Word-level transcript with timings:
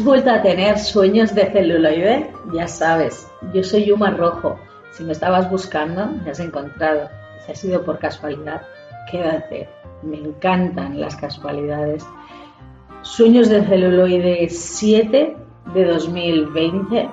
¿Has 0.00 0.06
vuelto 0.06 0.30
a 0.30 0.40
tener 0.40 0.78
sueños 0.78 1.34
de 1.34 1.44
celuloide? 1.50 2.30
Ya 2.54 2.66
sabes, 2.66 3.30
yo 3.52 3.62
soy 3.62 3.84
Yuma 3.84 4.08
Rojo. 4.12 4.58
Si 4.92 5.04
me 5.04 5.12
estabas 5.12 5.50
buscando, 5.50 6.06
me 6.24 6.30
has 6.30 6.40
encontrado. 6.40 7.10
Si 7.44 7.52
ha 7.52 7.54
sido 7.54 7.84
por 7.84 7.98
casualidad, 7.98 8.62
quédate. 9.10 9.68
Me 10.02 10.16
encantan 10.16 10.98
las 10.98 11.16
casualidades. 11.16 12.02
Sueños 13.02 13.50
de 13.50 13.62
celuloide 13.62 14.48
7 14.48 15.36
de 15.74 15.84
2020. 15.84 17.10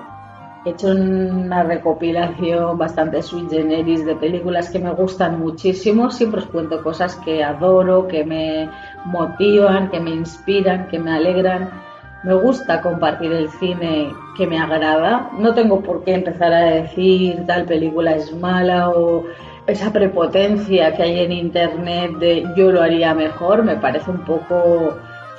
He 0.64 0.70
hecho 0.70 0.88
una 0.88 1.64
recopilación 1.64 2.78
bastante 2.78 3.22
sui 3.22 3.46
generis 3.50 4.06
de 4.06 4.16
películas 4.16 4.70
que 4.70 4.78
me 4.78 4.92
gustan 4.92 5.38
muchísimo. 5.38 6.10
Siempre 6.10 6.40
os 6.40 6.46
cuento 6.46 6.82
cosas 6.82 7.16
que 7.16 7.44
adoro, 7.44 8.08
que 8.08 8.24
me 8.24 8.70
motivan, 9.04 9.90
que 9.90 10.00
me 10.00 10.08
inspiran, 10.08 10.88
que 10.88 10.98
me 10.98 11.12
alegran. 11.12 11.86
Me 12.24 12.34
gusta 12.34 12.80
compartir 12.80 13.32
el 13.32 13.48
cine 13.48 14.12
que 14.36 14.46
me 14.46 14.58
agrada. 14.58 15.30
No 15.38 15.54
tengo 15.54 15.80
por 15.80 16.02
qué 16.02 16.14
empezar 16.14 16.52
a 16.52 16.64
decir 16.64 17.44
tal 17.46 17.64
película 17.64 18.16
es 18.16 18.34
mala 18.34 18.90
o 18.90 19.24
esa 19.66 19.92
prepotencia 19.92 20.94
que 20.94 21.02
hay 21.02 21.20
en 21.20 21.32
internet 21.32 22.12
de 22.18 22.44
yo 22.56 22.72
lo 22.72 22.82
haría 22.82 23.14
mejor. 23.14 23.62
Me 23.62 23.76
parece 23.76 24.10
un 24.10 24.24
poco 24.24 24.96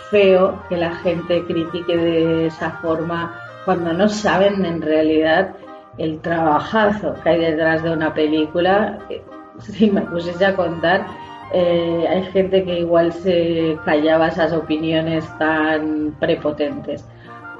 feo 0.09 0.63
que 0.69 0.77
la 0.77 0.95
gente 0.95 1.43
critique 1.45 1.97
de 1.97 2.47
esa 2.47 2.71
forma 2.81 3.35
cuando 3.65 3.91
no 3.91 4.07
saben 4.07 4.65
en 4.65 4.81
realidad 4.81 5.55
el 5.97 6.21
trabajazo 6.21 7.13
que 7.21 7.29
hay 7.29 7.39
detrás 7.39 7.83
de 7.83 7.91
una 7.91 8.13
película. 8.13 8.99
Si 9.59 9.91
me 9.91 10.03
pusiese 10.03 10.45
a 10.45 10.55
contar, 10.55 11.05
eh, 11.53 12.05
hay 12.07 12.23
gente 12.31 12.63
que 12.63 12.79
igual 12.79 13.11
se 13.11 13.77
callaba 13.85 14.27
esas 14.27 14.53
opiniones 14.53 15.25
tan 15.37 16.15
prepotentes. 16.19 17.03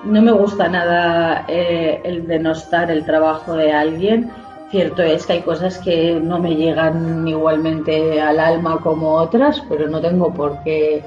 No 0.03 0.21
me 0.21 0.31
gusta 0.31 0.69
nada 0.69 1.45
eh, 1.47 1.99
el 2.03 2.27
denostar 2.27 2.89
el 2.91 3.05
trabajo 3.05 3.55
de 3.55 3.71
alguien. 3.71 4.31
Cierto 4.71 5.01
es 5.01 5.25
que 5.25 5.33
hay 5.33 5.41
cosas 5.41 5.79
que 5.79 6.19
no 6.21 6.39
me 6.39 6.55
llegan 6.55 7.27
igualmente 7.27 8.21
al 8.21 8.39
alma 8.39 8.79
como 8.81 9.13
otras, 9.13 9.61
pero 9.67 9.89
no 9.89 9.99
tengo 9.99 10.31
por 10.33 10.63
qué 10.63 11.03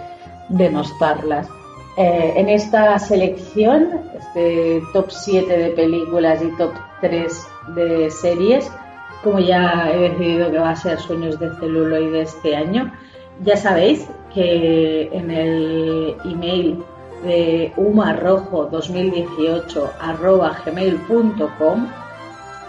denostarlas. 0.48 1.48
Eh, 1.96 2.32
en 2.36 2.48
esta 2.48 2.98
selección, 2.98 4.00
este 4.18 4.82
top 4.92 5.10
7 5.10 5.56
de 5.56 5.70
películas 5.70 6.42
y 6.42 6.48
top 6.56 6.72
3 7.00 7.46
de 7.74 8.10
series, 8.10 8.70
como 9.22 9.38
ya 9.38 9.92
he 9.92 10.10
decidido 10.10 10.50
que 10.50 10.58
va 10.58 10.70
a 10.70 10.76
ser 10.76 10.98
Sueños 10.98 11.38
de 11.38 11.54
celuloide 11.56 12.22
este 12.22 12.56
año, 12.56 12.90
ya 13.42 13.56
sabéis 13.56 14.08
que 14.34 15.08
en 15.12 15.30
el 15.30 16.16
email 16.24 16.82
de 17.24 17.72
umarrojo2018 17.76 19.90
arroba 20.00 20.56
gmail.com 20.64 21.86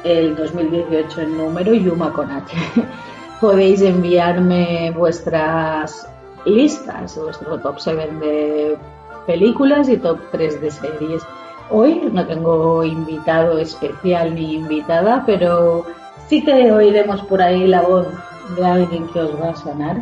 el 0.03 0.35
2018 0.35 1.21
en 1.21 1.37
número 1.37 1.73
y 1.73 1.89
con 1.89 2.29
H 2.29 2.55
podéis 3.41 3.81
enviarme 3.81 4.93
vuestras 4.95 6.07
listas, 6.45 7.17
vuestro 7.17 7.57
top 7.59 7.79
7 7.79 8.07
de 8.19 8.77
películas 9.25 9.89
y 9.89 9.97
top 9.97 10.19
3 10.31 10.61
de 10.61 10.69
series. 10.71 11.23
Hoy 11.69 12.09
no 12.11 12.27
tengo 12.27 12.83
invitado 12.83 13.57
especial 13.57 14.35
ni 14.35 14.55
invitada, 14.55 15.23
pero 15.25 15.85
sí 16.33 16.41
que 16.41 16.71
oiremos 16.71 17.21
por 17.21 17.43
ahí 17.43 17.67
la 17.67 17.83
voz 17.83 18.07
de 18.55 18.65
alguien 18.65 19.07
que 19.09 19.19
os 19.19 19.39
va 19.39 19.49
a 19.49 19.55
sonar. 19.55 19.97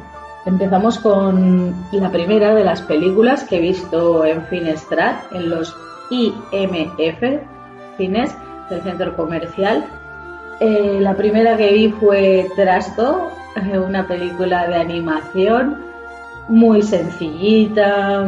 Empezamos 0.46 0.98
con 0.98 1.76
la 1.92 2.10
primera 2.10 2.56
de 2.56 2.64
las 2.64 2.82
películas 2.82 3.44
que 3.44 3.58
he 3.58 3.60
visto 3.60 4.24
en 4.24 4.42
Finestrat, 4.46 5.30
en 5.34 5.50
los 5.50 5.76
IMF, 6.10 7.22
cines 7.98 8.34
del 8.70 8.82
centro 8.82 9.14
comercial. 9.18 9.86
Eh, 10.62 11.00
la 11.02 11.16
primera 11.16 11.58
que 11.58 11.74
vi 11.74 11.90
fue 11.90 12.48
Trasto, 12.56 13.28
una 13.86 14.08
película 14.08 14.68
de 14.70 14.76
animación 14.76 15.80
muy 16.48 16.82
sencillita, 16.82 18.26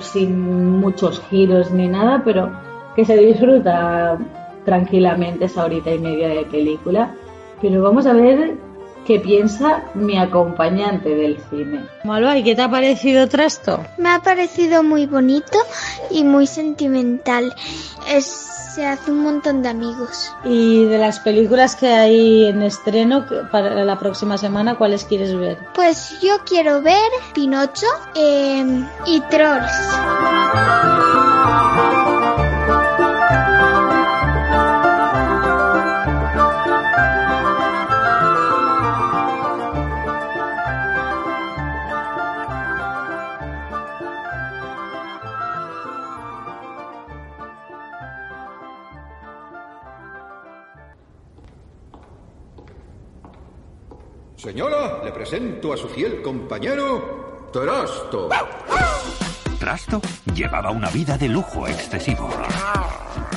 sin 0.00 0.78
muchos 0.78 1.22
giros 1.30 1.70
ni 1.70 1.88
nada, 1.88 2.20
pero 2.22 2.52
que 2.94 3.06
se 3.06 3.16
disfruta 3.16 4.18
tranquilamente 4.66 5.46
esa 5.46 5.64
horita 5.64 5.90
y 5.90 5.98
media 5.98 6.28
de 6.28 6.44
película. 6.44 7.14
Pero 7.60 7.82
vamos 7.82 8.06
a 8.06 8.12
ver 8.12 8.56
qué 9.06 9.20
piensa 9.20 9.84
mi 9.94 10.18
acompañante 10.18 11.08
del 11.14 11.38
cine. 11.50 11.84
Malva, 12.04 12.36
¿y 12.38 12.44
qué 12.44 12.54
te 12.54 12.62
ha 12.62 12.70
parecido 12.70 13.28
Trasto? 13.28 13.80
Me 13.98 14.10
ha 14.10 14.20
parecido 14.20 14.82
muy 14.82 15.06
bonito 15.06 15.58
y 16.10 16.24
muy 16.24 16.46
sentimental. 16.46 17.54
Es 18.08 18.50
se 18.70 18.86
hace 18.86 19.10
un 19.10 19.22
montón 19.22 19.62
de 19.62 19.68
amigos. 19.68 20.32
¿Y 20.44 20.84
de 20.84 20.98
las 20.98 21.18
películas 21.20 21.74
que 21.74 21.88
hay 21.88 22.46
en 22.46 22.62
estreno 22.62 23.26
para 23.50 23.84
la 23.84 23.98
próxima 23.98 24.38
semana, 24.38 24.76
cuáles 24.76 25.04
quieres 25.04 25.36
ver? 25.36 25.58
Pues 25.74 26.20
yo 26.20 26.38
quiero 26.44 26.80
ver 26.80 27.10
Pinocho 27.34 27.86
eh, 28.14 28.86
y 29.06 29.20
Trolls. 29.22 29.72
Señora, 54.40 55.02
le 55.04 55.12
presento 55.12 55.74
a 55.74 55.76
su 55.76 55.86
fiel 55.86 56.22
compañero, 56.22 57.48
Trasto. 57.52 58.30
Trasto 59.58 60.00
llevaba 60.34 60.70
una 60.70 60.88
vida 60.88 61.18
de 61.18 61.28
lujo 61.28 61.68
excesivo. 61.68 62.30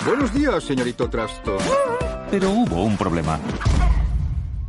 Buenos 0.05 0.33
días, 0.33 0.63
señorito 0.63 1.09
Trasto. 1.09 1.57
Pero 2.31 2.51
hubo 2.51 2.83
un 2.83 2.95
problema. 2.95 3.37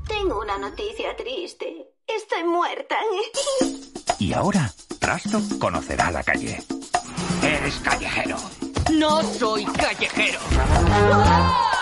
Tengo 0.08 0.40
una 0.40 0.58
noticia 0.58 1.14
triste. 1.16 1.86
Estoy 2.04 2.42
muerta. 2.42 2.96
Y 4.18 4.32
ahora, 4.32 4.72
Trasto 4.98 5.38
conocerá 5.60 6.10
la 6.10 6.24
calle. 6.24 6.60
Eres 7.44 7.76
callejero. 7.76 8.38
No 8.92 9.22
soy 9.22 9.64
callejero. 9.66 10.40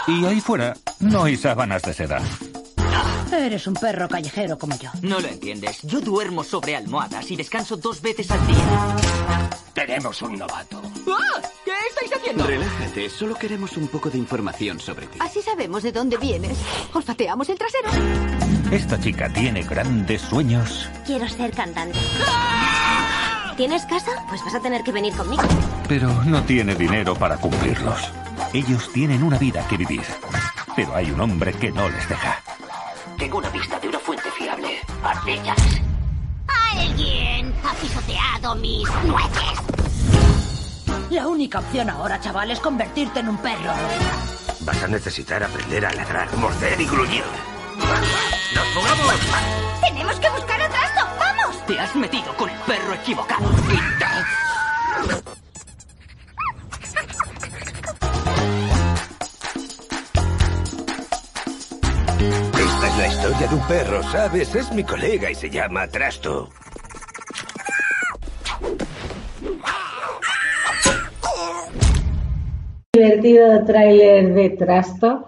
Y 0.08 0.26
ahí 0.26 0.42
fuera 0.42 0.74
no 1.00 1.24
hay 1.24 1.38
sábanas 1.38 1.80
de 1.80 1.94
seda. 1.94 2.20
Eres 3.32 3.66
un 3.66 3.75
perro 3.75 4.09
callejero 4.09 4.59
como 4.59 4.76
yo. 4.78 4.91
No 5.03 5.19
lo 5.19 5.26
entiendes. 5.26 5.81
Yo 5.82 6.00
duermo 6.00 6.44
sobre 6.44 6.76
almohadas 6.76 7.31
y 7.31 7.37
descanso 7.37 7.76
dos 7.76 8.00
veces 8.00 8.31
al 8.31 8.47
día. 8.47 8.98
Tenemos 9.75 10.20
un 10.22 10.38
novato. 10.38 10.81
¡Ah! 11.09 11.41
¿Qué 11.65 11.72
estáis 11.88 12.12
haciendo? 12.20 12.47
Relájate, 12.47 13.09
solo 13.10 13.34
queremos 13.34 13.76
un 13.76 13.88
poco 13.88 14.10
de 14.10 14.19
información 14.19 14.78
sobre 14.78 15.06
ti. 15.06 15.19
Así 15.20 15.41
sabemos 15.43 15.82
de 15.82 15.93
dónde 15.93 16.19
vienes. 16.19 16.56
Olfateamos 16.93 17.49
el 17.49 17.58
trasero. 17.58 17.88
Esta 18.70 19.00
chica 19.00 19.32
tiene 19.32 19.62
grandes 19.62 20.23
sueños. 20.23 20.88
Quiero 21.06 21.29
ser 21.29 21.52
cantante. 21.52 21.99
¿Tienes 23.56 23.84
casa? 23.87 24.11
Pues 24.29 24.43
vas 24.44 24.55
a 24.55 24.61
tener 24.61 24.82
que 24.82 24.93
venir 24.93 25.14
conmigo. 25.14 25.43
Pero 25.88 26.08
no 26.25 26.43
tiene 26.44 26.75
dinero 26.75 27.14
para 27.14 27.37
cumplirlos. 27.38 28.00
Ellos 28.52 28.90
tienen 28.93 29.23
una 29.23 29.38
vida 29.38 29.67
que 29.69 29.76
vivir. 29.76 30.05
Pero 30.76 30.94
hay 30.94 31.11
un 31.11 31.20
hombre 31.20 31.52
que 31.55 31.70
no 31.70 31.88
les 31.88 32.08
deja. 32.08 32.43
Tengo 33.22 33.38
una 33.38 33.52
pista 33.52 33.78
de 33.78 33.86
una 33.86 34.00
fuente 34.00 34.28
fiable. 34.32 34.80
Ardillas. 35.00 35.56
¡Alguien 36.76 37.54
ha 37.64 37.72
pisoteado 37.74 38.56
mis 38.56 38.88
nueces! 39.04 39.60
La 41.08 41.28
única 41.28 41.60
opción 41.60 41.88
ahora, 41.88 42.20
chaval, 42.20 42.50
es 42.50 42.58
convertirte 42.58 43.20
en 43.20 43.28
un 43.28 43.36
perro. 43.36 43.70
Vas 44.62 44.82
a 44.82 44.88
necesitar 44.88 45.40
aprender 45.40 45.86
a 45.86 45.92
ladrar, 45.92 46.36
morder 46.36 46.80
y 46.80 46.84
gruñir. 46.84 47.22
¡Nos 48.56 48.66
fugamos! 48.74 49.14
¡Tenemos 49.80 50.16
que 50.16 50.28
buscar 50.28 50.60
a 50.60 50.69
Trasto! 50.69 51.06
¡Vamos! 51.20 51.66
Te 51.69 51.78
has 51.78 51.94
metido 51.94 52.36
con 52.36 52.50
el 52.50 52.58
perro 52.62 52.92
equivocado. 52.92 53.46
La 62.99 63.06
historia 63.06 63.47
de 63.49 63.55
un 63.55 63.67
perro, 63.67 64.03
¿sabes? 64.03 64.55
Es 64.55 64.73
mi 64.73 64.85
colega 64.85 65.31
y 65.31 65.35
se 65.35 65.49
llama 65.49 65.87
Trasto. 65.87 66.49
Divertido 72.93 73.65
tráiler 73.65 74.35
de 74.35 74.50
Trasto. 74.50 75.25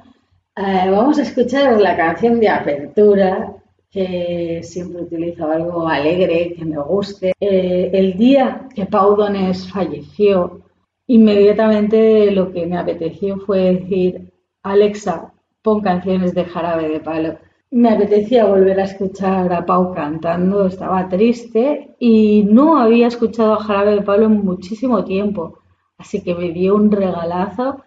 Eh, 0.56 0.90
vamos 0.90 1.18
a 1.18 1.22
escuchar 1.22 1.80
la 1.80 1.96
canción 1.96 2.38
de 2.38 2.48
apertura 2.48 3.54
que 3.90 4.60
siempre 4.62 5.02
utilizo 5.02 5.50
algo 5.50 5.88
alegre, 5.88 6.54
que 6.56 6.64
me 6.64 6.78
guste. 6.82 7.32
Eh, 7.40 7.90
el 7.92 8.16
día 8.18 8.68
que 8.74 8.86
Pau 8.86 9.16
Donés 9.16 9.70
falleció, 9.70 10.60
inmediatamente 11.06 12.30
lo 12.30 12.52
que 12.52 12.66
me 12.66 12.76
apeteció 12.76 13.38
fue 13.38 13.74
decir, 13.74 14.32
Alexa, 14.62 15.32
pon 15.62 15.80
canciones 15.80 16.34
de 16.34 16.44
jarabe 16.44 16.88
de 16.88 17.00
palo. 17.00 17.38
Me 17.70 17.90
apetecía 17.90 18.46
volver 18.46 18.80
a 18.80 18.84
escuchar 18.84 19.52
a 19.52 19.66
Pau 19.66 19.92
cantando, 19.92 20.66
estaba 20.66 21.08
triste 21.08 21.94
y 21.98 22.44
no 22.44 22.78
había 22.78 23.08
escuchado 23.08 23.54
a 23.54 23.60
Jarabe 23.64 23.96
de 23.96 24.02
Palo 24.02 24.26
en 24.26 24.44
muchísimo 24.44 25.04
tiempo. 25.04 25.58
Así 25.98 26.22
que 26.22 26.34
me 26.34 26.52
dio 26.52 26.76
un 26.76 26.90
regalazo 26.90 27.82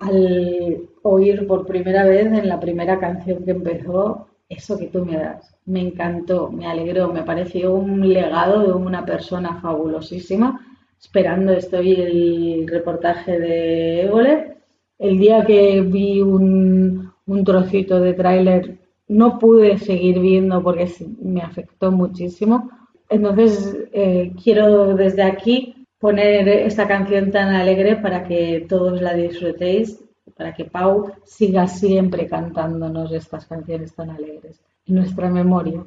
al 0.00 0.88
oír 1.02 1.46
por 1.46 1.66
primera 1.66 2.04
vez 2.04 2.26
en 2.26 2.48
la 2.48 2.58
primera 2.60 2.98
canción 2.98 3.44
que 3.44 3.52
empezó 3.52 4.26
eso 4.48 4.78
que 4.78 4.86
tú 4.86 5.04
me 5.04 5.16
das. 5.16 5.54
Me 5.66 5.80
encantó, 5.80 6.50
me 6.50 6.66
alegró, 6.66 7.12
me 7.12 7.22
pareció 7.22 7.74
un 7.74 8.12
legado 8.12 8.62
de 8.62 8.72
una 8.72 9.04
persona 9.04 9.60
fabulosísima. 9.60 10.66
Esperando 11.00 11.52
estoy 11.52 11.92
el 11.92 12.66
reportaje 12.66 13.38
de 13.38 14.02
Évole. 14.02 14.56
El 14.98 15.18
día 15.18 15.44
que 15.44 15.80
vi 15.82 16.20
un, 16.22 17.12
un 17.26 17.44
trocito 17.44 18.00
de 18.00 18.14
tráiler 18.14 18.77
no 19.08 19.38
pude 19.38 19.78
seguir 19.78 20.20
viendo 20.20 20.62
porque 20.62 20.90
me 21.20 21.42
afectó 21.42 21.90
muchísimo. 21.90 22.70
Entonces, 23.08 23.76
eh, 23.92 24.32
quiero 24.42 24.94
desde 24.94 25.22
aquí 25.22 25.86
poner 25.98 26.48
esta 26.48 26.86
canción 26.86 27.30
tan 27.30 27.54
alegre 27.54 27.96
para 27.96 28.24
que 28.24 28.66
todos 28.68 29.00
la 29.00 29.14
disfrutéis, 29.14 29.98
para 30.36 30.54
que 30.54 30.66
Pau 30.66 31.10
siga 31.24 31.66
siempre 31.66 32.26
cantándonos 32.26 33.12
estas 33.12 33.46
canciones 33.46 33.94
tan 33.94 34.10
alegres 34.10 34.60
en 34.86 34.96
nuestra 34.96 35.28
memoria. 35.30 35.84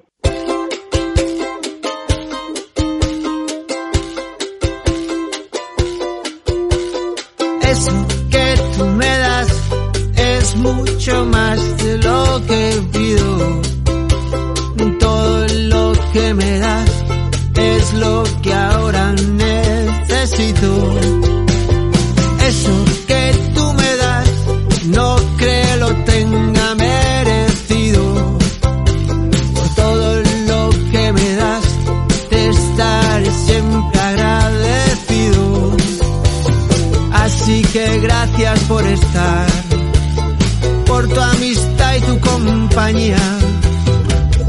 Lo 12.31 12.39
que 12.45 12.81
pido. 12.93 13.80
Compañía. 42.71 43.17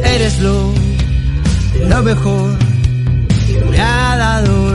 Eres 0.04 0.38
lo, 0.40 0.72
lo 1.88 2.02
mejor 2.02 2.56
que 3.46 3.64
me 3.70 3.80
ha 3.80 4.16
dado 4.16 4.71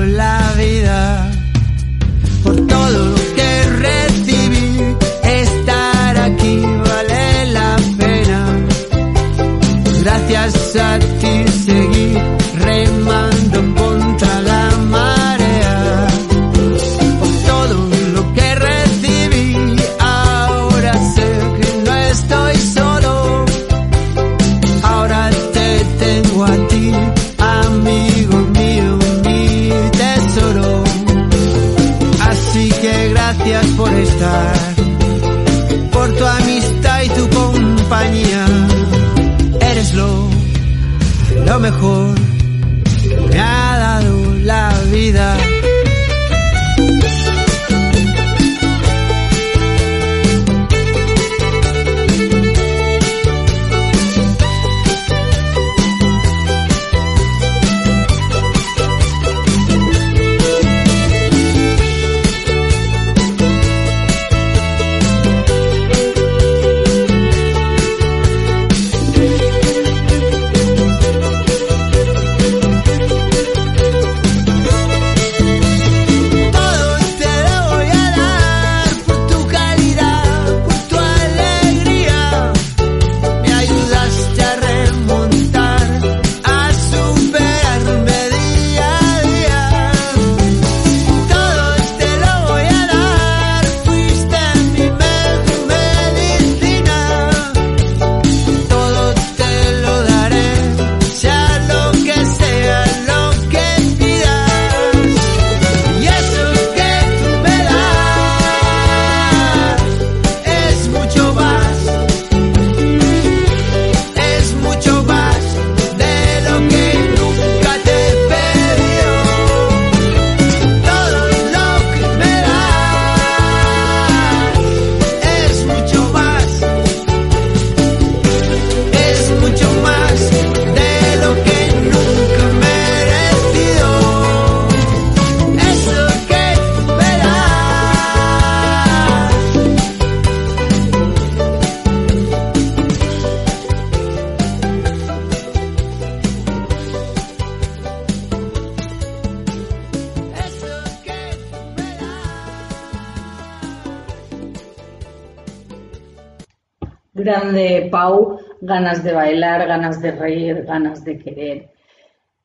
Grande 157.28 157.90
Pau, 157.92 158.40
ganas 158.62 159.04
de 159.04 159.12
bailar, 159.12 159.68
ganas 159.68 160.02
de 160.02 160.12
reír, 160.12 160.64
ganas 160.64 161.04
de 161.04 161.20
querer. 161.20 161.70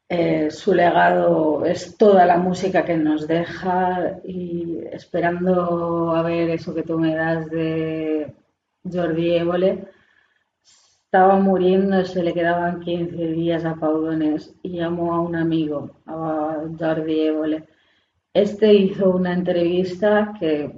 Eh, 0.09 0.51
su 0.51 0.75
legado 0.75 1.65
es 1.65 1.97
toda 1.97 2.27
la 2.27 2.37
música 2.37 2.85
que 2.85 2.97
nos 2.97 3.29
deja 3.29 4.19
y 4.25 4.81
esperando 4.91 6.11
a 6.17 6.23
ver 6.23 6.51
eso 6.51 6.75
que 6.75 6.83
tú 6.83 6.99
me 6.99 7.15
das 7.15 7.49
de 7.49 8.35
Jordi 8.93 9.37
Évole. 9.37 9.87
Estaba 11.05 11.37
muriendo, 11.37 12.05
se 12.05 12.25
le 12.25 12.35
quedaban 12.35 12.81
15 12.81 13.17
días 13.29 13.65
a 13.65 13.77
Pau 13.77 14.01
Donés 14.01 14.53
y 14.65 14.79
llamó 14.79 15.15
a 15.15 15.21
un 15.21 15.37
amigo, 15.37 15.93
a 16.07 16.65
Jordi 16.77 17.21
Évole. 17.21 17.69
Este 18.35 18.75
hizo 18.75 19.11
una 19.11 19.33
entrevista 19.33 20.35
que 20.41 20.73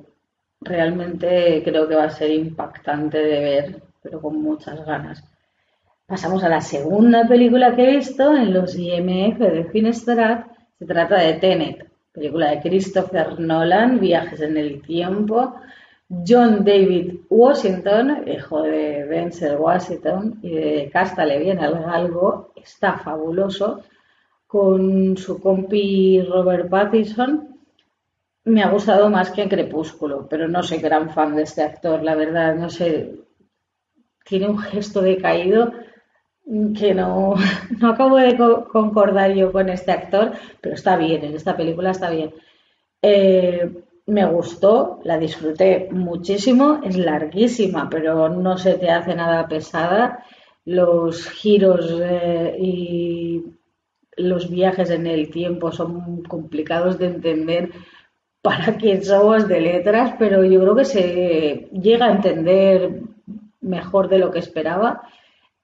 realmente 0.61 1.63
creo 1.65 1.89
que 1.89 1.97
va 1.97 2.05
a 2.05 2.11
ser 2.11 2.31
impactante 2.31 3.19
de 3.19 3.41
ver, 3.41 3.84
pero 4.05 4.21
con 4.21 4.41
muchas 4.41 4.85
ganas. 4.85 5.25
Pasamos 6.07 6.45
a 6.45 6.51
la 6.51 6.61
segunda 6.61 7.27
película 7.27 7.75
que 7.75 7.85
he 7.85 7.97
visto 7.97 8.37
en 8.37 8.53
los 8.53 8.77
IMF 8.77 9.39
de 9.39 9.65
Finestrat. 9.73 10.47
Se 10.79 10.85
trata 10.85 11.17
de 11.17 11.33
Tenet. 11.35 11.91
película 12.13 12.51
de 12.51 12.61
Christopher 12.61 13.41
Nolan, 13.41 13.99
Viajes 13.99 14.43
en 14.43 14.59
el 14.59 14.83
Tiempo. 14.83 15.55
John 16.27 16.63
David 16.63 17.21
Washington, 17.31 18.25
hijo 18.29 18.63
de 18.63 19.07
Denzel 19.07 19.57
Washington 19.57 20.39
y 20.43 20.51
de 20.51 20.91
Cástale 20.93 21.39
bien 21.39 21.59
algo, 21.61 22.53
está 22.55 22.99
fabuloso. 22.99 23.81
Con 24.47 25.17
su 25.17 25.41
compi 25.41 26.21
Robert 26.21 26.69
Pattinson, 26.69 27.57
me 28.45 28.63
ha 28.63 28.71
gustado 28.71 29.09
más 29.09 29.31
que 29.31 29.43
en 29.43 29.49
Crepúsculo, 29.49 30.27
pero 30.29 30.47
no 30.47 30.63
soy 30.63 30.79
gran 30.79 31.09
fan 31.09 31.35
de 31.35 31.43
este 31.43 31.63
actor, 31.63 32.03
la 32.03 32.15
verdad, 32.15 32.55
no 32.55 32.69
sé, 32.69 33.25
tiene 34.25 34.49
un 34.49 34.59
gesto 34.59 35.01
decaído 35.03 35.73
que 36.79 36.95
no, 36.95 37.35
no 37.81 37.89
acabo 37.91 38.17
de 38.17 38.37
concordar 38.37 39.33
yo 39.33 39.53
con 39.53 39.69
este 39.69 39.93
actor, 39.93 40.33
pero 40.61 40.75
está 40.75 40.97
bien, 40.97 41.25
en 41.25 41.35
esta 41.35 41.57
película 41.57 41.91
está 41.91 42.11
bien. 42.11 42.35
Eh, 43.03 43.71
me 44.07 44.27
gustó, 44.27 45.01
la 45.05 45.19
disfruté 45.19 45.89
muchísimo, 45.91 46.81
es 46.85 46.97
larguísima, 46.97 47.89
pero 47.89 48.29
no 48.29 48.59
se 48.59 48.75
te 48.75 48.91
hace 48.91 49.15
nada 49.15 49.49
pesada. 49.49 50.25
Los 50.67 51.29
giros 51.31 52.01
eh, 52.03 52.57
y 52.59 53.45
los 54.17 54.51
viajes 54.51 54.91
en 54.91 55.07
el 55.07 55.31
tiempo 55.31 55.73
son 55.73 56.23
complicados 56.23 56.99
de 56.99 57.07
entender 57.07 57.71
para 58.43 58.77
quien 58.77 59.03
somos 59.03 59.49
de 59.49 59.61
letras, 59.61 60.15
pero 60.19 60.45
yo 60.45 60.61
creo 60.61 60.77
que 60.77 60.85
se 60.85 61.69
llega 61.73 62.07
a 62.07 62.13
entender 62.13 63.01
mejor 63.65 64.09
de 64.09 64.19
lo 64.19 64.31
que 64.31 64.39
esperaba. 64.39 65.03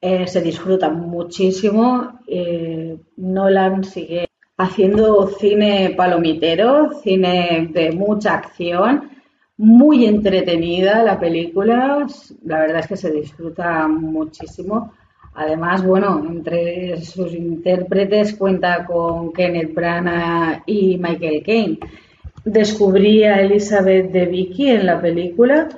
Eh, 0.00 0.26
se 0.26 0.40
disfruta 0.40 0.88
muchísimo. 0.88 2.20
Eh, 2.26 2.96
Nolan 3.16 3.84
sigue 3.84 4.28
haciendo 4.56 5.28
cine 5.28 5.94
palomitero, 5.96 6.90
cine 7.02 7.68
de 7.72 7.92
mucha 7.92 8.34
acción, 8.34 9.10
muy 9.56 10.06
entretenida 10.06 11.02
la 11.02 11.18
película. 11.18 12.06
La 12.44 12.58
verdad 12.60 12.80
es 12.80 12.86
que 12.86 12.96
se 12.96 13.10
disfruta 13.10 13.86
muchísimo. 13.88 14.92
Además, 15.34 15.84
bueno, 15.84 16.22
entre 16.26 17.00
sus 17.02 17.32
intérpretes 17.34 18.34
cuenta 18.34 18.84
con 18.84 19.32
Kenneth 19.32 19.74
Branagh 19.74 20.62
y 20.66 20.98
Michael 20.98 21.42
Caine 21.44 21.78
Descubrí 22.44 23.24
a 23.24 23.40
Elizabeth 23.42 24.12
de 24.12 24.24
Vicky 24.24 24.70
en 24.70 24.86
la 24.86 25.00
película, 25.00 25.68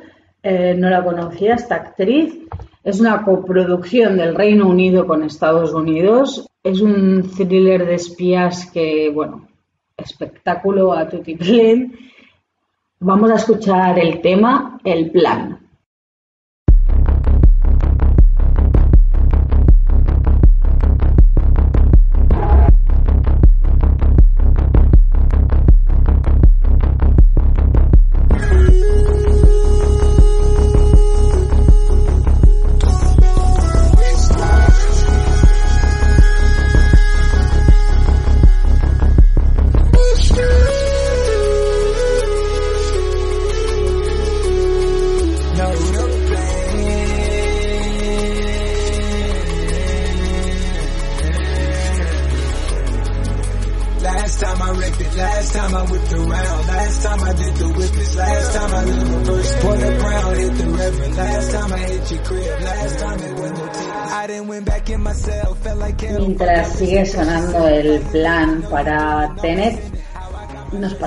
eh, 0.42 0.74
no 0.76 0.90
la 0.90 1.04
conocía, 1.04 1.54
esta 1.54 1.76
actriz. 1.76 2.38
Es 2.84 3.00
una 3.00 3.24
coproducción 3.24 4.16
del 4.16 4.34
Reino 4.34 4.68
Unido 4.68 5.06
con 5.06 5.22
Estados 5.22 5.72
Unidos. 5.72 6.48
Es 6.64 6.80
un 6.80 7.30
thriller 7.36 7.86
de 7.86 7.94
espías 7.94 8.70
que, 8.70 9.10
bueno, 9.10 9.48
espectáculo 9.96 10.92
a 10.92 11.08
tutiplén. 11.08 11.96
Vamos 12.98 13.30
a 13.30 13.36
escuchar 13.36 13.98
el 13.98 14.20
tema 14.20 14.78
El 14.84 15.10
plan. 15.10 15.61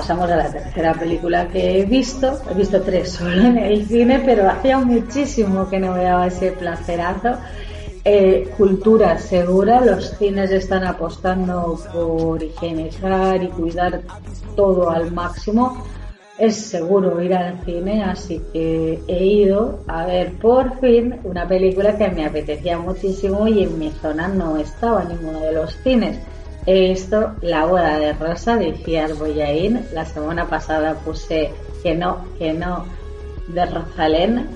Pasamos 0.06 0.30
a 0.30 0.36
la 0.36 0.52
tercera 0.52 0.94
película 0.94 1.48
que 1.48 1.80
he 1.80 1.84
visto. 1.84 2.38
He 2.48 2.54
visto 2.54 2.80
tres 2.80 3.10
solo 3.10 3.42
en 3.42 3.58
el 3.58 3.88
cine, 3.88 4.22
pero 4.24 4.48
hacía 4.48 4.78
muchísimo 4.78 5.68
que 5.68 5.80
no 5.80 5.94
me 5.94 6.04
daba 6.04 6.28
ese 6.28 6.52
placerazo. 6.52 7.40
Eh, 8.04 8.48
cultura 8.56 9.18
segura, 9.18 9.80
los 9.80 10.16
cines 10.16 10.52
están 10.52 10.84
apostando 10.84 11.76
por 11.92 12.40
higienizar 12.40 13.42
y 13.42 13.48
cuidar 13.48 14.02
todo 14.54 14.90
al 14.90 15.10
máximo 15.10 15.84
es 16.38 16.54
seguro 16.54 17.20
ir 17.22 17.34
al 17.34 17.64
cine, 17.64 18.04
así 18.04 18.42
que 18.52 19.00
he 19.08 19.24
ido 19.24 19.80
a 19.88 20.04
ver 20.04 20.34
por 20.34 20.78
fin 20.80 21.16
una 21.24 21.48
película 21.48 21.96
que 21.96 22.10
me 22.10 22.26
apetecía 22.26 22.78
muchísimo 22.78 23.48
y 23.48 23.64
en 23.64 23.78
mi 23.78 23.90
zona 23.90 24.28
no 24.28 24.56
estaba 24.58 25.02
ninguno 25.02 25.40
de 25.40 25.52
los 25.52 25.74
cines. 25.82 26.18
He 26.66 26.96
La 27.42 27.64
boda 27.64 28.00
de 28.00 28.12
Rosa 28.14 28.56
de 28.56 28.72
Ciar 28.74 29.14
Boyain. 29.14 29.86
La 29.94 30.04
semana 30.04 30.48
pasada 30.48 30.94
puse 30.94 31.52
que 31.80 31.94
no, 31.94 32.24
que 32.40 32.52
no 32.52 32.84
de 33.46 33.66
Rosalén. 33.66 34.48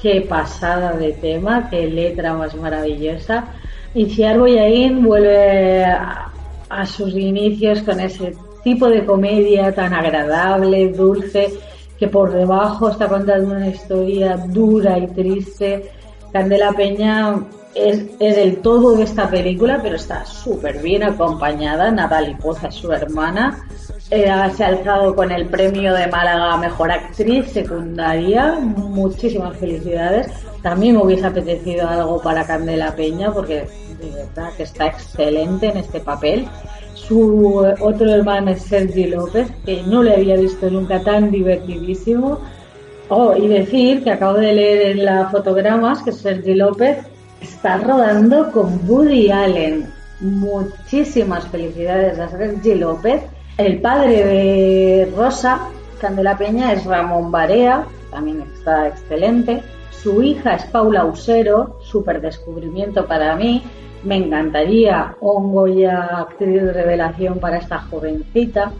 Qué 0.00 0.22
pasada 0.22 0.92
de 0.92 1.12
tema, 1.12 1.68
qué 1.68 1.86
letra 1.86 2.32
más 2.32 2.54
maravillosa. 2.54 3.48
Y 3.92 4.06
Ciar 4.06 4.38
Boyain 4.38 5.04
vuelve 5.04 5.84
a, 5.84 6.32
a 6.70 6.86
sus 6.86 7.14
inicios 7.14 7.82
con 7.82 8.00
ese 8.00 8.32
tipo 8.64 8.88
de 8.88 9.04
comedia 9.04 9.74
tan 9.74 9.92
agradable, 9.92 10.92
dulce, 10.92 11.52
que 11.98 12.08
por 12.08 12.32
debajo 12.32 12.88
está 12.88 13.08
contando 13.08 13.54
una 13.54 13.68
historia 13.68 14.38
dura 14.38 14.98
y 14.98 15.06
triste. 15.08 15.90
Candela 16.32 16.72
Peña 16.72 17.42
es, 17.78 18.38
el 18.38 18.58
todo 18.58 18.96
de 18.96 19.04
esta 19.04 19.30
película, 19.30 19.80
pero 19.82 19.96
está 19.96 20.24
súper 20.24 20.82
bien 20.82 21.02
acompañada. 21.02 21.90
Natalie 21.90 22.36
Poza 22.36 22.68
es 22.68 22.74
su 22.74 22.92
hermana. 22.92 23.64
Eh, 24.10 24.24
se 24.56 24.64
ha 24.64 24.68
alzado 24.68 25.14
con 25.14 25.30
el 25.30 25.46
premio 25.46 25.94
de 25.94 26.06
Málaga 26.08 26.56
Mejor 26.56 26.90
Actriz 26.90 27.50
Secundaria. 27.52 28.58
Muchísimas 28.60 29.56
felicidades. 29.56 30.28
También 30.62 30.96
me 30.96 31.02
hubiese 31.02 31.26
apetecido 31.26 31.88
algo 31.88 32.20
para 32.20 32.46
Candela 32.46 32.94
Peña 32.96 33.32
porque 33.32 33.66
de 34.00 34.10
verdad 34.10 34.50
que 34.56 34.64
está 34.64 34.86
excelente 34.86 35.66
en 35.68 35.78
este 35.78 36.00
papel. 36.00 36.46
Su 36.94 37.64
otro 37.80 38.10
hermano 38.10 38.50
es 38.50 38.62
Sergi 38.62 39.06
López, 39.06 39.48
que 39.64 39.82
no 39.82 40.02
le 40.02 40.14
había 40.14 40.36
visto 40.36 40.68
nunca 40.70 41.00
tan 41.00 41.30
divertidísimo. 41.30 42.40
Oh, 43.10 43.34
y 43.34 43.48
decir 43.48 44.04
que 44.04 44.10
acabo 44.10 44.34
de 44.34 44.52
leer 44.52 44.98
en 44.98 45.04
la 45.04 45.30
fotogramas 45.30 46.02
que 46.02 46.12
Sergi 46.12 46.54
López 46.54 46.98
está 47.40 47.78
rodando 47.78 48.50
con 48.52 48.80
Woody 48.88 49.30
Allen. 49.30 49.86
Muchísimas 50.20 51.46
felicidades 51.48 52.18
a 52.18 52.28
Sergi 52.28 52.74
López. 52.74 53.22
El 53.56 53.80
padre 53.80 54.24
de 54.24 55.12
Rosa, 55.16 55.68
Candela 56.00 56.36
Peña, 56.36 56.72
es 56.72 56.84
Ramón 56.84 57.30
Barea, 57.30 57.86
también 58.10 58.44
está 58.54 58.88
excelente. 58.88 59.62
Su 59.90 60.22
hija 60.22 60.54
es 60.54 60.64
Paula 60.64 61.04
Usero, 61.04 61.78
súper 61.82 62.20
descubrimiento 62.20 63.06
para 63.06 63.34
mí. 63.34 63.62
Me 64.04 64.16
encantaría 64.16 65.16
un 65.20 65.52
Goya 65.52 66.04
actriz 66.04 66.62
de 66.62 66.72
revelación 66.72 67.40
para 67.40 67.58
esta 67.58 67.80
jovencita. 67.80 68.70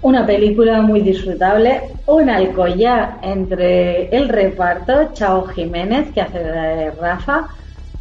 Una 0.00 0.24
película 0.24 0.80
muy 0.80 1.00
disfrutable, 1.00 1.82
un 2.06 2.30
alcoyá 2.30 3.18
entre 3.22 4.08
el 4.16 4.28
reparto, 4.28 5.10
Chao 5.12 5.48
Jiménez, 5.48 6.12
que 6.12 6.20
hace 6.20 6.92
Rafa. 6.92 7.48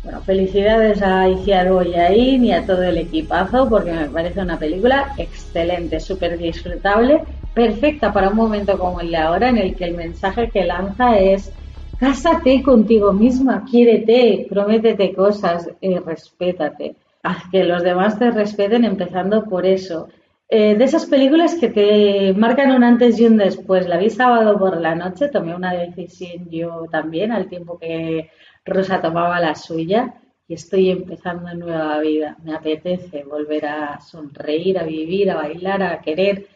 Bueno, 0.07 0.21
felicidades 0.21 1.01
a 1.01 1.27
Iciar 1.27 1.69
Boyaín 1.69 2.45
y 2.45 2.53
a 2.53 2.65
todo 2.65 2.81
el 2.81 2.97
equipazo, 2.97 3.67
porque 3.67 3.91
me 3.91 4.09
parece 4.09 4.39
una 4.39 4.57
película 4.57 5.13
excelente, 5.17 5.99
súper 5.99 6.37
disfrutable, 6.37 7.25
perfecta 7.53 8.13
para 8.13 8.29
un 8.29 8.37
momento 8.37 8.79
como 8.79 9.01
el 9.01 9.11
de 9.11 9.17
ahora, 9.17 9.49
en 9.49 9.57
el 9.57 9.75
que 9.75 9.83
el 9.83 9.95
mensaje 9.95 10.49
que 10.49 10.63
lanza 10.63 11.19
es 11.19 11.51
Cásate 11.97 12.63
contigo 12.63 13.11
misma, 13.11 13.65
quiérete, 13.69 14.47
prométete 14.49 15.13
cosas, 15.13 15.69
eh, 15.81 15.99
respétate. 15.99 16.95
Haz 17.23 17.43
que 17.51 17.65
los 17.65 17.83
demás 17.83 18.17
te 18.17 18.31
respeten 18.31 18.85
empezando 18.85 19.43
por 19.43 19.65
eso. 19.65 20.07
Eh, 20.49 20.75
de 20.75 20.83
esas 20.85 21.05
películas 21.05 21.55
que 21.55 21.67
te 21.67 22.33
marcan 22.33 22.71
un 22.71 22.83
antes 22.83 23.19
y 23.19 23.25
un 23.25 23.37
después. 23.37 23.87
La 23.87 23.97
vi 23.97 24.09
sábado 24.09 24.57
por 24.57 24.79
la 24.79 24.95
noche, 24.95 25.27
tomé 25.27 25.53
una 25.53 25.73
decisión 25.73 26.49
yo 26.49 26.85
también 26.89 27.33
al 27.33 27.49
tiempo 27.49 27.77
que 27.77 28.31
Rosa 28.63 29.01
tomaba 29.01 29.41
la 29.41 29.55
suya 29.55 30.13
y 30.47 30.53
estoy 30.53 30.89
empezando 30.89 31.53
nueva 31.53 31.99
vida. 31.99 32.37
Me 32.43 32.55
apetece 32.55 33.23
volver 33.25 33.65
a 33.65 33.99
sonreír, 33.99 34.79
a 34.79 34.83
vivir, 34.83 35.29
a 35.31 35.35
bailar, 35.35 35.83
a 35.83 35.99
querer 35.99 36.47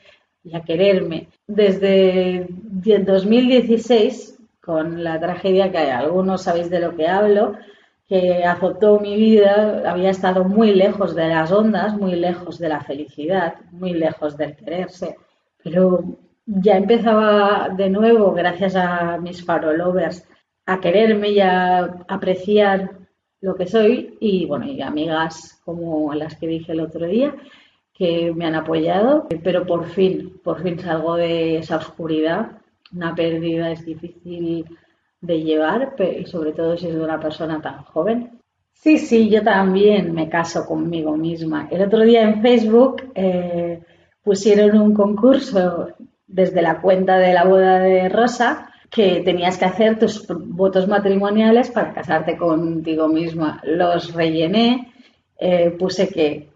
y 0.43 0.55
a 0.55 0.61
quererme. 0.61 1.27
Desde 1.45 2.47
2016, 2.49 4.39
con 4.61 5.03
la 5.03 5.19
tragedia 5.19 5.69
que 5.69 5.79
algunos 5.79 6.43
sabéis 6.43 6.69
de 6.69 6.79
lo 6.79 6.95
que 6.95 7.07
hablo, 7.07 7.57
que 8.11 8.43
azotó 8.43 8.99
mi 8.99 9.15
vida, 9.15 9.89
había 9.89 10.09
estado 10.09 10.43
muy 10.43 10.73
lejos 10.73 11.15
de 11.15 11.29
las 11.29 11.49
ondas, 11.49 11.95
muy 11.95 12.15
lejos 12.15 12.59
de 12.59 12.67
la 12.67 12.81
felicidad, 12.81 13.53
muy 13.71 13.93
lejos 13.93 14.35
del 14.35 14.53
quererse, 14.57 15.15
pero 15.63 16.03
ya 16.45 16.75
empezaba 16.75 17.69
de 17.69 17.89
nuevo, 17.89 18.33
gracias 18.33 18.75
a 18.75 19.17
mis 19.17 19.45
farolovers, 19.45 20.27
a 20.65 20.81
quererme 20.81 21.29
y 21.29 21.39
a 21.39 22.03
apreciar 22.09 22.91
lo 23.39 23.55
que 23.55 23.65
soy 23.65 24.17
y 24.19 24.45
bueno, 24.45 24.65
y 24.65 24.81
amigas 24.81 25.61
como 25.63 26.13
las 26.13 26.35
que 26.35 26.47
dije 26.47 26.73
el 26.73 26.81
otro 26.81 27.07
día 27.07 27.33
que 27.93 28.33
me 28.35 28.45
han 28.45 28.55
apoyado, 28.55 29.25
pero 29.41 29.65
por 29.65 29.85
fin, 29.85 30.37
por 30.43 30.61
fin 30.61 30.77
salgo 30.77 31.15
de 31.15 31.59
esa 31.59 31.77
oscuridad. 31.77 32.57
Una 32.93 33.15
pérdida 33.15 33.71
es 33.71 33.85
difícil 33.85 34.65
de 35.21 35.41
llevar 35.41 35.95
y 35.99 36.25
sobre 36.25 36.51
todo 36.51 36.75
si 36.75 36.87
es 36.87 36.95
de 36.95 37.03
una 37.03 37.19
persona 37.19 37.61
tan 37.61 37.83
joven. 37.83 38.39
Sí, 38.73 38.97
sí, 38.97 39.29
yo 39.29 39.43
también 39.43 40.13
me 40.13 40.27
caso 40.27 40.65
conmigo 40.65 41.15
misma. 41.15 41.67
El 41.69 41.83
otro 41.83 42.01
día 42.01 42.23
en 42.23 42.41
Facebook 42.41 43.11
eh, 43.13 43.79
pusieron 44.23 44.79
un 44.81 44.93
concurso 44.93 45.89
desde 46.25 46.61
la 46.61 46.81
cuenta 46.81 47.17
de 47.19 47.33
la 47.33 47.43
boda 47.43 47.79
de 47.79 48.09
Rosa 48.09 48.71
que 48.89 49.21
tenías 49.23 49.57
que 49.57 49.65
hacer 49.65 49.99
tus 49.99 50.25
votos 50.27 50.87
matrimoniales 50.87 51.69
para 51.69 51.93
casarte 51.93 52.37
contigo 52.37 53.07
misma. 53.07 53.61
Los 53.63 54.13
rellené, 54.13 54.91
eh, 55.37 55.71
puse 55.71 56.09
que 56.09 56.50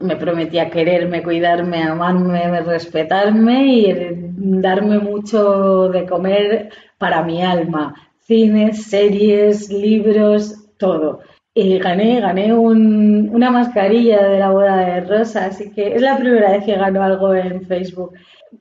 me 0.00 0.16
prometía 0.16 0.70
quererme, 0.70 1.22
cuidarme, 1.22 1.82
amarme, 1.82 2.60
respetarme 2.62 3.66
y 3.66 3.94
darme 4.36 4.98
mucho 4.98 5.88
de 5.88 6.06
comer 6.06 6.70
para 6.98 7.22
mi 7.22 7.42
alma. 7.42 7.94
Cines, 8.20 8.84
series, 8.84 9.70
libros, 9.70 10.70
todo. 10.78 11.20
Y 11.52 11.78
gané, 11.78 12.20
gané 12.20 12.54
una 12.54 13.50
mascarilla 13.50 14.22
de 14.26 14.38
la 14.38 14.50
boda 14.50 14.76
de 14.76 15.00
Rosa, 15.02 15.46
así 15.46 15.70
que 15.72 15.94
es 15.94 16.00
la 16.00 16.16
primera 16.16 16.52
vez 16.52 16.64
que 16.64 16.76
gano 16.76 17.02
algo 17.02 17.34
en 17.34 17.66
Facebook. 17.66 18.12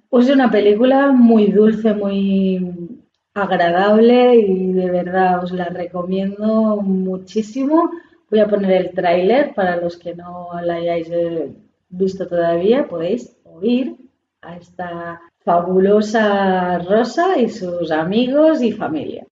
Puse 0.10 0.34
una 0.34 0.52
película 0.52 1.12
muy 1.12 1.52
dulce, 1.52 1.94
muy 1.94 2.98
agradable 3.34 4.36
y 4.36 4.74
de 4.74 4.90
verdad 4.90 5.44
os 5.44 5.52
la 5.52 5.66
recomiendo 5.66 6.78
muchísimo. 6.82 7.92
Voy 8.30 8.40
a 8.42 8.48
poner 8.48 8.72
el 8.72 8.92
tráiler 8.92 9.54
para 9.56 9.78
los 9.78 9.98
que 9.98 10.14
no 10.16 10.50
la 10.64 10.76
hayáis 10.76 11.10
eh, 11.10 11.52
visto 11.90 12.28
todavía, 12.28 12.88
podéis 12.88 13.36
oír 13.44 13.96
a 14.42 14.56
esta 14.56 15.20
fabulosa 15.44 16.78
Rosa 16.80 17.40
y 17.40 17.50
sus 17.50 17.92
amigos 17.92 18.62
y 18.62 18.72
familia. 18.72 19.26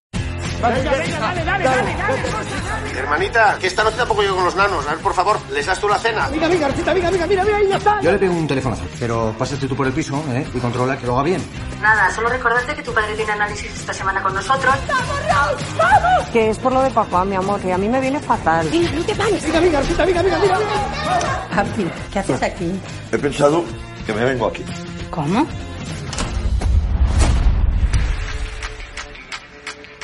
Dale, 0.60 0.84
dale, 0.84 1.46
dale, 1.46 1.62
dale, 1.62 2.67
Hermanita, 2.98 3.58
que 3.60 3.68
esta 3.68 3.84
noche 3.84 3.98
tampoco 3.98 4.24
yo 4.24 4.36
con 4.36 4.44
los 4.44 4.56
nanos. 4.56 4.86
A 4.88 4.92
ver, 4.92 5.00
por 5.00 5.14
favor, 5.14 5.38
¿les 5.52 5.66
das 5.66 5.80
tú 5.80 5.88
la 5.88 6.00
cena? 6.00 6.28
Venga, 6.30 6.48
venga, 6.48 6.66
Arcita, 6.66 6.94
venga, 6.94 7.12
venga, 7.12 7.28
mira, 7.28 7.44
mira, 7.44 7.58
ahí 7.58 7.68
ya 7.68 7.78
está. 7.78 8.02
Yo 8.02 8.12
le 8.12 8.18
pego 8.18 8.34
un 8.34 8.48
telefonazo, 8.48 8.84
pero 9.00 9.36
pásate 9.38 9.68
tú 9.68 9.76
por 9.76 9.86
el 9.86 9.94
piso, 9.94 10.16
¿eh? 10.32 10.46
Y 10.54 10.60
controla 10.60 10.98
que 10.98 11.06
lo 11.06 11.14
haga 11.14 11.24
bien. 11.24 11.42
Nada, 11.80 12.10
solo 12.10 12.30
recordarte 12.30 12.76
que 12.76 12.82
tu 12.82 12.92
padre 12.92 13.14
tiene 13.16 13.32
análisis 13.32 13.72
esta 13.72 13.94
semana 13.94 14.22
con 14.24 14.34
nosotros. 14.34 14.74
¡Vamos, 14.88 15.26
Raúl, 15.28 15.58
vamos! 15.78 16.30
Que 16.34 16.50
es 16.50 16.58
por 16.58 16.74
lo 16.74 16.82
de 16.82 16.90
papá, 16.90 17.24
mi 17.24 17.36
amor, 17.36 17.62
que 17.62 17.72
a 17.72 17.78
mí 17.78 17.88
me 17.88 18.02
viene 18.02 18.20
fatal. 18.20 18.68
Venga, 18.72 18.92
no 18.92 19.04
te 19.04 19.16
pares. 19.16 19.44
Venga, 19.44 19.60
venga, 19.60 19.80
Arcita, 19.80 20.06
venga, 20.06 20.22
venga, 20.24 20.40
mira, 20.40 20.58
venga. 20.58 21.62
Arci, 21.62 21.92
¿qué 22.12 22.20
haces 22.20 22.42
aquí? 22.42 22.80
He 23.12 23.18
pensado 23.18 23.64
que 24.06 24.14
me 24.14 24.26
vengo 24.26 24.48
aquí. 24.48 24.66
¿Cómo? 25.12 25.46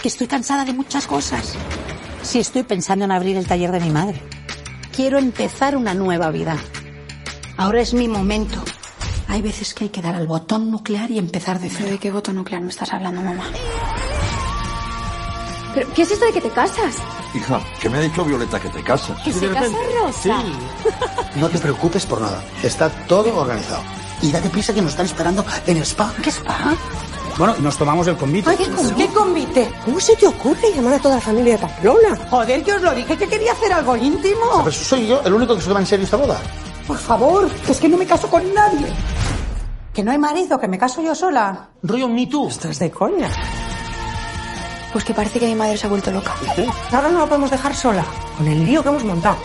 que 0.04 0.10
estoy 0.10 0.28
cansada 0.28 0.66
de 0.66 0.74
muchas 0.74 1.08
cosas. 1.08 1.56
Sí, 2.24 2.40
estoy 2.40 2.64
pensando 2.64 3.06
en 3.06 3.12
abrir 3.12 3.38
el 3.38 3.46
taller 3.46 3.72
de 3.72 3.80
mi 3.80 3.90
madre. 3.90 4.22
Quiero 4.96 5.18
empezar 5.20 5.76
una 5.76 5.94
nueva 5.94 6.32
vida. 6.32 6.58
Ahora 7.58 7.82
es 7.82 7.94
mi 7.94 8.08
momento. 8.08 8.64
Hay 9.28 9.42
veces 9.42 9.74
que 9.74 9.86
hay 9.86 9.90
que 9.90 10.02
dar 10.02 10.16
al 10.16 10.28
botón 10.28 10.72
nuclear 10.72 11.12
y 11.12 11.18
empezar 11.20 11.60
de 11.60 11.70
cero. 11.70 11.90
¿De 11.90 11.98
qué 11.98 12.12
botón 12.12 12.36
nuclear 12.36 12.62
me 12.62 12.70
estás 12.70 12.94
hablando, 12.94 13.22
mamá? 13.22 13.44
¿Pero 15.74 15.92
qué 15.94 16.04
es 16.04 16.12
esto 16.12 16.26
de 16.26 16.32
que 16.34 16.42
te 16.42 16.50
casas? 16.50 16.98
Hija, 17.34 17.60
que 17.82 17.90
me 17.90 17.98
ha 17.98 18.02
dicho 18.02 18.24
Violeta 18.24 18.60
que 18.60 18.70
te 18.70 18.84
casas. 18.84 19.20
¿Que 19.24 19.34
se 19.34 19.50
casa 19.50 19.76
Rosa? 20.02 20.42
Sí. 20.42 20.54
No 21.40 21.50
te 21.50 21.58
preocupes 21.58 22.06
por 22.06 22.22
nada. 22.22 22.44
Está 22.62 22.90
todo 23.08 23.36
organizado. 23.36 23.82
Y 24.22 24.32
date 24.32 24.50
prisa 24.50 24.72
que 24.72 24.84
nos 24.84 24.92
están 24.92 25.08
esperando 25.08 25.44
en 25.66 25.78
el 25.78 25.84
spa. 25.84 26.14
¿Qué 26.22 26.30
spa? 26.30 26.76
Bueno, 27.38 27.56
nos 27.62 27.78
tomamos 27.78 28.08
el 28.08 28.16
convite. 28.16 28.50
Ay, 28.50 28.58
¿qué, 28.96 29.08
convite? 29.08 29.72
¿Cómo 29.86 30.00
se 30.00 30.16
te 30.16 30.28
ocurre 30.28 30.72
llamar 30.76 30.96
a 30.96 31.00
toda 31.00 31.16
la 31.16 31.22
familia 31.22 31.54
de 31.54 31.60
Pamplona? 31.60 32.16
Joder, 32.30 32.64
que 32.64 32.74
os 32.74 32.82
lo 32.82 32.94
dije 32.94 33.18
que 33.18 33.28
quería 33.28 33.54
hacer 33.54 33.74
algo 33.74 33.96
íntimo. 33.98 34.46
¿Sabes? 34.58 34.76
Soy 34.76 35.08
yo 35.08 35.22
el 35.26 35.34
único 35.34 35.56
que 35.56 35.62
se 35.62 35.68
toma 35.68 35.80
en 35.80 35.88
serio 35.88 36.06
esta 36.06 36.18
boda. 36.18 36.40
Por 36.86 36.98
favor, 36.98 37.50
es 37.68 37.80
que 37.80 37.90
no 37.90 37.98
me 37.98 38.06
caso 38.06 38.30
con 38.30 38.54
nadie. 38.54 38.88
Que 39.94 40.04
no 40.04 40.12
hay 40.12 40.20
marido, 40.20 40.60
que 40.60 40.68
me 40.68 40.78
caso 40.78 41.02
yo 41.02 41.16
sola. 41.16 41.70
Rollo 41.82 42.08
Me 42.08 42.28
Too. 42.28 42.50
Estás 42.50 42.78
de 42.78 42.92
coña. 42.92 43.30
Pues 44.92 45.04
que 45.04 45.14
parece 45.16 45.40
que 45.40 45.48
mi 45.48 45.56
madre 45.56 45.76
se 45.76 45.88
ha 45.88 45.90
vuelto 45.90 46.12
loca. 46.12 46.36
¿Sí? 46.56 46.66
Ahora 46.92 47.10
no 47.10 47.20
la 47.20 47.26
podemos 47.26 47.50
dejar 47.50 47.74
sola, 47.74 48.06
con 48.38 48.48
el 48.48 48.64
lío 48.64 48.84
que 48.84 48.90
hemos 48.90 49.04
montado. 49.04 49.38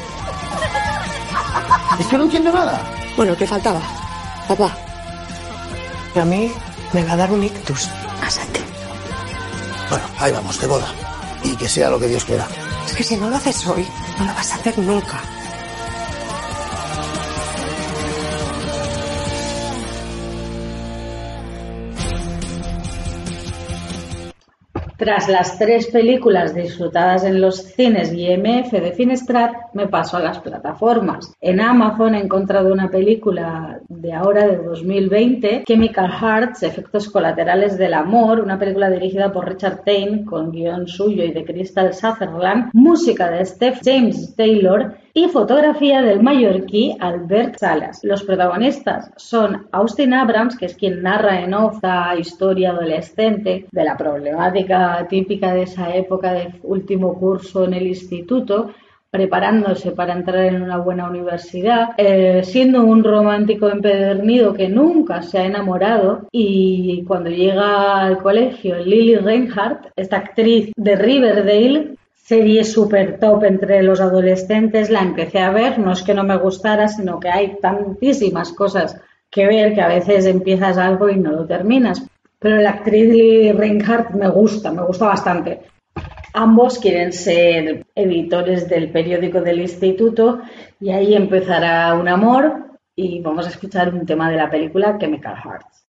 Es 1.98 2.07
que 2.07 2.18
no 2.18 2.24
entiendo 2.24 2.53
nada. 2.53 2.81
Bueno, 3.16 3.35
¿qué 3.35 3.46
faltaba? 3.46 3.81
Papá. 4.46 4.77
Y 6.14 6.18
a 6.18 6.24
mí 6.24 6.53
me 6.92 7.05
va 7.05 7.12
a 7.12 7.16
dar 7.16 7.33
un 7.33 7.44
ictus. 7.44 7.88
Cásate. 8.20 8.61
Bueno, 9.90 10.05
ahí 10.18 10.33
vamos, 10.33 10.61
de 10.61 10.66
boda. 10.66 10.92
Y 11.44 11.57
que 11.57 11.68
sea 11.68 11.90
lo 11.90 11.98
que 11.98 12.09
Dios 12.09 12.24
quiera. 12.24 12.46
Es 12.87 12.94
que 12.94 13.05
si 13.05 13.16
no 13.16 13.31
lo 13.31 13.37
haces 13.37 13.66
hoy, 13.66 13.87
no 14.18 14.24
lo 14.24 14.35
vas 14.35 14.53
a 14.53 14.57
hacer 14.57 14.79
nunca. 14.79 15.22
Tras 24.99 25.29
las 25.29 25.61
tres 25.61 25.87
películas 25.87 26.57
disfrutadas 26.57 27.23
en 27.23 27.41
los 27.41 27.63
cines 27.63 28.13
y 28.13 28.37
MF 28.37 28.73
de 28.73 28.91
Finestrat, 28.91 29.55
me 29.73 29.87
paso 29.87 30.17
a 30.17 30.21
las 30.21 30.41
plataformas. 30.41 31.33
En 31.41 31.61
Amazon 31.61 32.17
he 32.17 32.21
encontrado 32.21 32.73
una 32.73 32.91
película 32.91 33.79
de 33.89 34.13
ahora, 34.13 34.49
de 34.49 34.57
2020, 34.57 35.63
Chemical 35.69 36.11
Hearts, 36.11 36.65
Efectos 36.65 37.09
Colaterales 37.11 37.79
del 37.79 37.95
Amor, 37.95 38.41
una 38.41 38.59
película 38.59 38.91
dirigida 38.91 39.33
por 39.33 39.49
Richard 39.49 39.85
Tain, 39.85 40.25
con 40.25 40.51
guion 40.51 40.89
suyo 40.89 41.23
y 41.23 41.31
de 41.31 41.45
Crystal 41.45 41.95
Sutherland, 41.95 42.71
música 42.73 43.31
de 43.31 43.45
Steph 43.45 43.79
James 43.85 44.35
Taylor 44.35 44.97
y 45.18 45.28
fotografía 45.28 46.00
del 46.00 46.22
mallorquí 46.22 46.96
Albert 47.00 47.59
Salas. 47.59 47.98
Los 48.04 48.22
protagonistas 48.22 49.11
son 49.16 49.66
Austin 49.72 50.14
Abrams, 50.14 50.57
que 50.57 50.66
es 50.66 50.76
quien 50.76 51.02
narra 51.02 51.40
en 51.40 51.54
off 51.54 51.83
la 51.83 52.14
historia 52.16 52.70
adolescente 52.70 53.66
de 53.68 53.85
la 53.85 53.96
problemática 53.96 55.04
típica 55.11 55.52
de 55.54 55.62
esa 55.62 55.92
época 55.92 56.33
de 56.35 56.54
último 56.62 57.18
curso 57.18 57.64
en 57.64 57.74
el 57.74 57.88
instituto, 57.88 58.70
preparándose 59.11 59.90
para 59.90 60.12
entrar 60.12 60.44
en 60.44 60.62
una 60.62 60.76
buena 60.76 61.11
universidad, 61.11 61.90
eh, 61.96 62.42
siendo 62.44 62.85
un 62.85 63.02
romántico 63.02 63.68
empedernido 63.68 64.54
que 64.54 64.68
nunca 64.68 65.22
se 65.22 65.38
ha 65.38 65.46
enamorado 65.46 66.28
y 66.31 67.02
cuando 67.09 67.31
llega 67.31 68.02
al 68.02 68.18
colegio 68.18 68.78
Lily 68.78 69.16
Reinhardt, 69.16 69.88
esta 69.96 70.18
actriz 70.18 70.70
de 70.76 70.94
Riverdale, 70.94 71.98
serie 72.29 72.62
súper 72.62 73.19
top 73.19 73.45
entre 73.45 73.83
los 73.83 74.03
adolescentes, 74.03 74.91
la 74.91 75.01
empecé 75.01 75.38
a 75.38 75.51
ver, 75.51 75.79
no 75.79 75.93
es 75.93 76.03
que 76.03 76.12
no 76.12 76.25
me 76.25 76.37
gustara, 76.37 76.87
sino 76.87 77.19
que 77.19 77.31
hay 77.31 77.57
tantísimas 77.59 78.53
cosas 78.53 79.01
que 79.31 79.47
ver 79.47 79.73
que 79.75 79.81
a 79.81 79.88
veces 79.88 80.27
empiezas 80.27 80.77
algo 80.77 81.09
y 81.09 81.17
no 81.17 81.33
lo 81.33 81.47
terminas. 81.47 82.07
Pero 82.38 82.59
la 82.59 82.71
actriz 82.71 83.09
Lily 83.09 83.53
Reinhardt 83.53 84.11
me 84.11 84.29
gusta, 84.29 84.71
me 84.71 84.83
gusta 84.83 85.07
bastante. 85.07 85.61
Ambos 86.35 86.79
quieren 86.79 87.14
ser 87.14 87.87
editores 87.95 88.69
del 88.69 88.93
periódico 88.93 89.41
del 89.41 89.62
instituto 89.62 90.43
y 90.81 90.91
ahí 90.91 91.14
empezará 91.14 91.95
un 91.95 92.09
amor 92.09 92.77
y 92.95 93.23
vamos 93.23 93.47
a 93.47 93.51
escuchar 93.51 93.95
un 93.95 94.05
tema 94.05 94.31
de 94.31 94.37
la 94.37 94.51
película 94.51 94.99
Hearts. 94.99 94.99
Beside 95.01 95.17
me, 95.17 95.19
can 95.19 95.88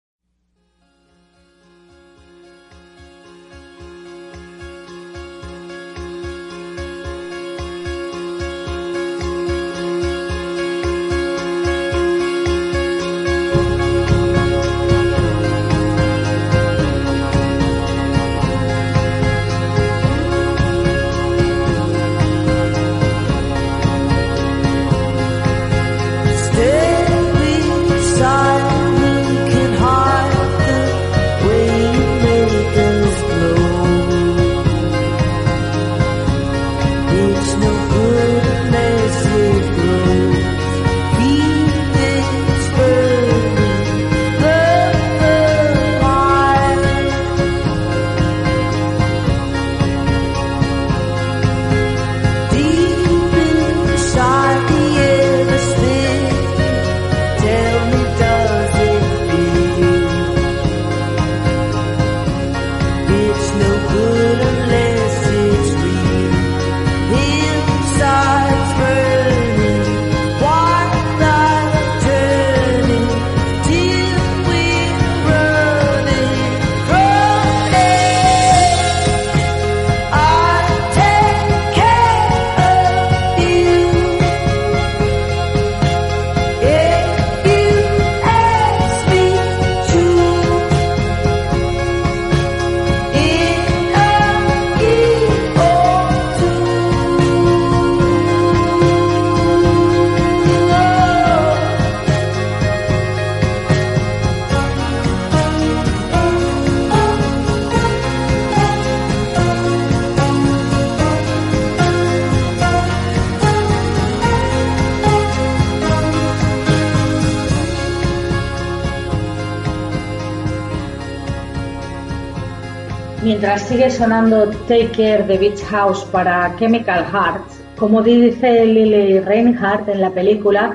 sigue 123.69 123.91
sonando 123.91 124.49
Take 124.67 124.93
Care 124.97 125.25
de 125.25 125.37
Beach 125.37 125.63
House 125.65 126.03
para 126.11 126.57
Chemical 126.59 127.05
Hearts, 127.05 127.61
como 127.77 128.01
dice 128.01 128.65
Lily 128.65 129.21
Reinhardt 129.21 129.91
en 129.91 130.01
la 130.01 130.09
película, 130.09 130.75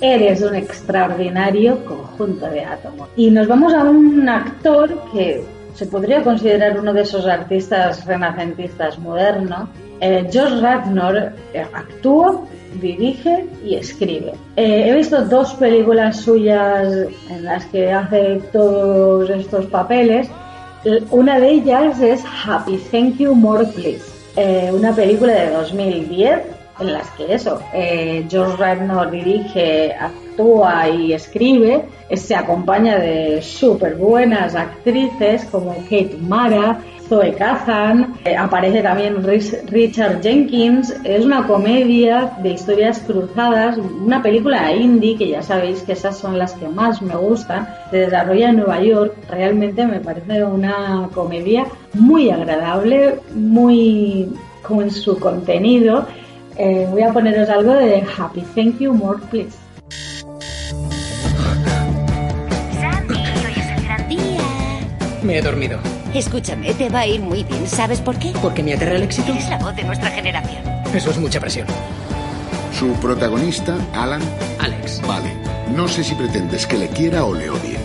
eres 0.00 0.40
un 0.40 0.54
extraordinario 0.54 1.84
conjunto 1.84 2.46
de 2.46 2.64
átomos. 2.64 3.10
Y 3.14 3.30
nos 3.30 3.46
vamos 3.46 3.74
a 3.74 3.84
un 3.84 4.26
actor 4.26 5.02
que 5.12 5.44
se 5.74 5.84
podría 5.84 6.24
considerar 6.24 6.80
uno 6.80 6.94
de 6.94 7.02
esos 7.02 7.26
artistas 7.26 8.06
renacentistas 8.06 8.98
modernos. 8.98 9.68
Eh, 10.00 10.26
George 10.32 10.62
Radnor 10.62 11.32
eh, 11.52 11.66
actúa, 11.74 12.40
dirige 12.80 13.44
y 13.62 13.74
escribe. 13.74 14.32
Eh, 14.56 14.88
he 14.88 14.94
visto 14.96 15.22
dos 15.26 15.52
películas 15.54 16.22
suyas 16.22 16.88
en 17.28 17.44
las 17.44 17.66
que 17.66 17.92
hace 17.92 18.40
todos 18.50 19.28
estos 19.28 19.66
papeles. 19.66 20.26
Una 21.10 21.38
de 21.38 21.50
ellas 21.50 22.00
es 22.00 22.24
Happy 22.24 22.78
Thank 22.90 23.18
You 23.18 23.34
More 23.34 23.66
Please, 23.66 24.04
eh, 24.36 24.70
una 24.72 24.94
película 24.94 25.34
de 25.34 25.50
2010 25.50 26.40
en 26.80 26.92
las 26.94 27.10
que 27.10 27.34
eso, 27.34 27.60
eh, 27.74 28.24
George 28.30 28.56
Radnor 28.56 29.10
dirige, 29.10 29.92
actúa 29.92 30.88
y 30.88 31.12
escribe, 31.12 31.84
se 32.14 32.34
acompaña 32.34 32.98
de 32.98 33.42
súper 33.42 33.96
buenas 33.96 34.54
actrices 34.54 35.44
como 35.44 35.74
Kate 35.84 36.16
Mara, 36.18 36.80
Zoe 37.10 37.34
Kazan, 37.34 38.14
eh, 38.24 38.36
aparece 38.36 38.82
también 38.82 39.16
Richard 39.24 40.22
Jenkins, 40.22 40.94
es 41.02 41.24
una 41.24 41.44
comedia 41.44 42.36
de 42.40 42.50
historias 42.50 43.00
cruzadas, 43.00 43.78
una 43.78 44.22
película 44.22 44.72
indie 44.72 45.18
que 45.18 45.30
ya 45.30 45.42
sabéis 45.42 45.82
que 45.82 45.94
esas 45.94 46.16
son 46.16 46.38
las 46.38 46.52
que 46.52 46.68
más 46.68 47.02
me 47.02 47.16
gustan, 47.16 47.68
se 47.90 47.96
desarrolla 47.96 48.50
en 48.50 48.58
Nueva 48.58 48.80
York, 48.80 49.16
realmente 49.28 49.84
me 49.88 49.98
parece 49.98 50.44
una 50.44 51.08
comedia 51.12 51.66
muy 51.94 52.30
agradable, 52.30 53.18
muy 53.34 54.32
con 54.62 54.88
su 54.88 55.18
contenido. 55.18 56.06
Eh, 56.56 56.86
voy 56.92 57.02
a 57.02 57.12
poneros 57.12 57.48
algo 57.48 57.74
de 57.74 58.04
Happy 58.16 58.42
Thank 58.54 58.78
You 58.78 58.94
More 58.94 59.18
Please. 59.28 59.58
Me 65.24 65.38
he 65.38 65.42
dormido. 65.42 65.99
Escúchame, 66.14 66.74
te 66.74 66.88
va 66.88 67.00
a 67.00 67.06
ir 67.06 67.20
muy 67.20 67.44
bien. 67.44 67.68
¿Sabes 67.68 68.00
por 68.00 68.18
qué? 68.18 68.32
¿Porque 68.42 68.64
me 68.64 68.74
aterra 68.74 68.96
el 68.96 69.04
éxito? 69.04 69.30
Eres 69.30 69.48
la 69.48 69.58
voz 69.58 69.76
de 69.76 69.84
nuestra 69.84 70.10
generación. 70.10 70.62
Eso 70.92 71.10
es 71.10 71.18
mucha 71.18 71.38
presión. 71.38 71.68
Su 72.76 72.92
protagonista, 72.94 73.76
Alan. 73.92 74.20
Alex. 74.58 75.00
Vale. 75.06 75.32
No 75.74 75.86
sé 75.86 76.02
si 76.02 76.16
pretendes 76.16 76.66
que 76.66 76.78
le 76.78 76.88
quiera 76.88 77.24
o 77.24 77.32
le 77.32 77.48
odie. 77.48 77.78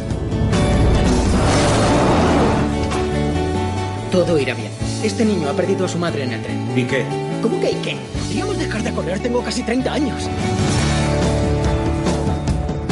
Todo 4.12 4.40
irá 4.40 4.56
bien. 4.56 4.72
Este 5.04 5.24
niño 5.24 5.50
ha 5.50 5.54
perdido 5.54 5.86
a 5.86 5.88
su 5.88 6.00
madre 6.00 6.24
en 6.24 6.34
el 6.34 6.42
tren. 6.42 6.72
¿Y 6.76 6.84
qué? 6.86 7.06
¿Cómo 7.44 7.60
que 7.60 7.72
y 7.72 7.76
qué? 7.76 7.96
Podríamos 8.24 8.58
dejar 8.58 8.82
de 8.82 8.92
correr, 8.92 9.20
tengo 9.20 9.44
casi 9.44 9.62
30 9.62 9.94
años. 9.94 10.30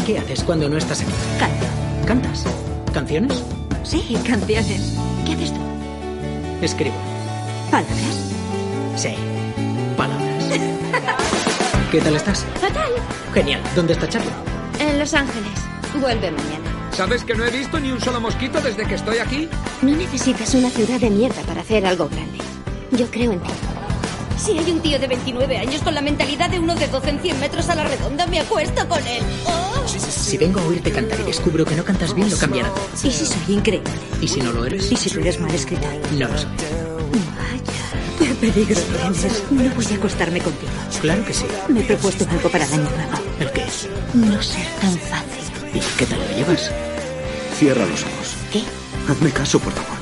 ¿Qué 0.05 0.19
haces 0.19 0.43
cuando 0.43 0.69
no 0.69 0.77
estás 0.77 1.01
aquí? 1.01 1.11
Canto. 1.39 1.65
¿Cantas? 2.05 2.45
¿Canciones? 2.93 3.43
Sí, 3.83 4.15
canciones. 4.27 4.93
¿Qué 5.25 5.33
haces 5.33 5.53
tú? 5.53 5.59
Escribo. 6.61 6.95
¿Palabras? 7.71 8.31
Sí, 8.95 9.15
palabras. 9.97 10.43
¿Qué 11.91 11.99
tal 12.01 12.15
estás? 12.15 12.45
Fatal. 12.59 12.91
Genial. 13.33 13.61
¿Dónde 13.75 13.93
está 13.93 14.07
Charlie? 14.07 14.31
En 14.79 14.99
Los 14.99 15.13
Ángeles. 15.13 15.51
Vuelve 15.99 16.31
mañana. 16.31 16.63
¿Sabes 16.91 17.23
que 17.23 17.33
no 17.33 17.45
he 17.45 17.49
visto 17.51 17.79
ni 17.79 17.91
un 17.91 17.99
solo 17.99 18.21
mosquito 18.21 18.61
desde 18.61 18.85
que 18.85 18.95
estoy 18.95 19.17
aquí? 19.17 19.49
No 19.81 19.95
necesitas 19.95 20.53
una 20.53 20.69
ciudad 20.69 20.99
de 20.99 21.09
mierda 21.09 21.41
para 21.43 21.61
hacer 21.61 21.85
algo 21.85 22.07
grande. 22.07 22.37
Yo 22.91 23.09
creo 23.09 23.31
en 23.31 23.39
ti. 23.39 23.49
Si 24.43 24.57
hay 24.57 24.71
un 24.71 24.81
tío 24.81 24.99
de 24.99 25.07
29 25.07 25.57
años 25.57 25.81
con 25.81 25.95
la 25.95 26.01
mentalidad 26.01 26.49
de 26.49 26.59
uno 26.59 26.75
de 26.75 26.89
12 26.89 27.09
en 27.11 27.19
100 27.21 27.39
metros 27.39 27.69
a 27.69 27.75
la 27.75 27.85
redonda, 27.85 28.27
me 28.27 28.41
acuesto 28.41 28.85
con 28.89 28.99
él. 29.07 29.23
¡Oh! 29.45 29.87
Si 29.87 30.37
vengo 30.37 30.59
a 30.59 30.63
oírte 30.65 30.91
cantar 30.91 31.17
y 31.21 31.23
descubro 31.23 31.63
que 31.63 31.75
no 31.75 31.85
cantas 31.85 32.13
bien, 32.13 32.29
lo 32.29 32.37
cambiará. 32.37 32.69
¿Y 33.01 33.09
si 33.09 33.25
soy 33.25 33.55
increíble? 33.55 33.89
¿Y 34.19 34.27
si 34.27 34.41
no 34.41 34.51
lo 34.51 34.65
eres? 34.65 34.91
¿Y 34.91 34.97
si 34.97 35.09
tú 35.09 35.21
eres 35.21 35.39
mal 35.39 35.53
escritor? 35.55 35.89
No 36.17 36.27
lo 36.27 36.37
soy. 36.37 36.49
Vaya, 37.37 38.19
qué 38.19 38.35
peligro 38.35 38.81
tienes. 38.81 39.43
No 39.49 39.75
voy 39.75 39.85
a 39.85 39.95
acostarme 39.95 40.41
contigo. 40.41 40.71
Claro 40.99 41.23
que 41.23 41.33
sí. 41.33 41.45
Me 41.69 41.79
he 41.79 41.83
propuesto 41.83 42.25
algo 42.29 42.49
para 42.49 42.65
el 42.65 42.73
año 42.73 42.89
nuevo. 42.89 43.13
¿El 43.39 43.51
qué? 43.51 43.65
No 44.13 44.41
ser 44.41 44.67
tan 44.81 44.97
fácil. 44.97 45.73
¿Y 45.73 45.79
qué 45.97 46.05
tal 46.05 46.19
lo 46.19 46.35
llevas? 46.35 46.69
Cierra 47.57 47.85
los 47.85 48.03
ojos. 48.03 48.35
¿Qué? 48.51 48.61
Hazme 49.09 49.31
caso, 49.31 49.57
por 49.59 49.71
favor. 49.71 49.97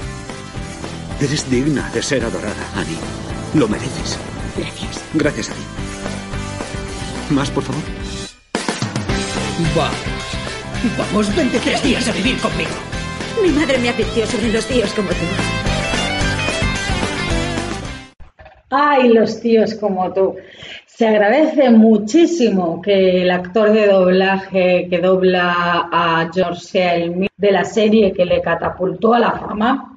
Eres 1.20 1.48
digna 1.48 1.92
de 1.94 2.02
ser 2.02 2.26
adorada, 2.26 2.72
Annie. 2.76 2.98
Lo 3.54 3.68
mereces. 3.68 4.18
Gracias. 4.58 5.04
Gracias 5.14 5.50
a 5.50 5.54
ti. 5.54 5.62
¿Más, 7.34 7.50
por 7.50 7.64
favor? 7.64 7.82
Vamos. 9.76 10.22
Vamos, 10.98 11.36
vente 11.36 11.60
tres 11.60 11.84
días 11.84 12.08
a 12.08 12.12
vivir 12.12 12.38
conmigo. 12.40 12.72
Mi 13.42 13.50
madre 13.50 13.78
me 13.78 13.90
advirtió 13.90 14.26
sobre 14.26 14.52
los 14.52 14.66
tíos 14.66 14.92
como 14.94 15.10
tú. 15.10 15.16
Ay, 18.70 19.10
los 19.10 19.40
tíos 19.40 19.76
como 19.76 20.12
tú. 20.14 20.36
Se 20.86 21.08
agradece 21.08 21.70
muchísimo 21.70 22.82
que 22.82 23.22
el 23.24 23.32
actor 23.32 23.72
de 23.72 23.88
doblaje 23.88 24.88
que 24.90 25.00
dobla 25.00 25.90
a 25.92 26.30
George 26.34 26.62
sea 26.62 26.96
el 26.96 27.12
mismo 27.12 27.36
de 27.38 27.52
la 27.52 27.66
serie 27.66 28.14
que 28.14 28.26
le 28.26 28.42
catapultó 28.42 29.14
a 29.14 29.20
la 29.20 29.32
fama. 29.32 29.91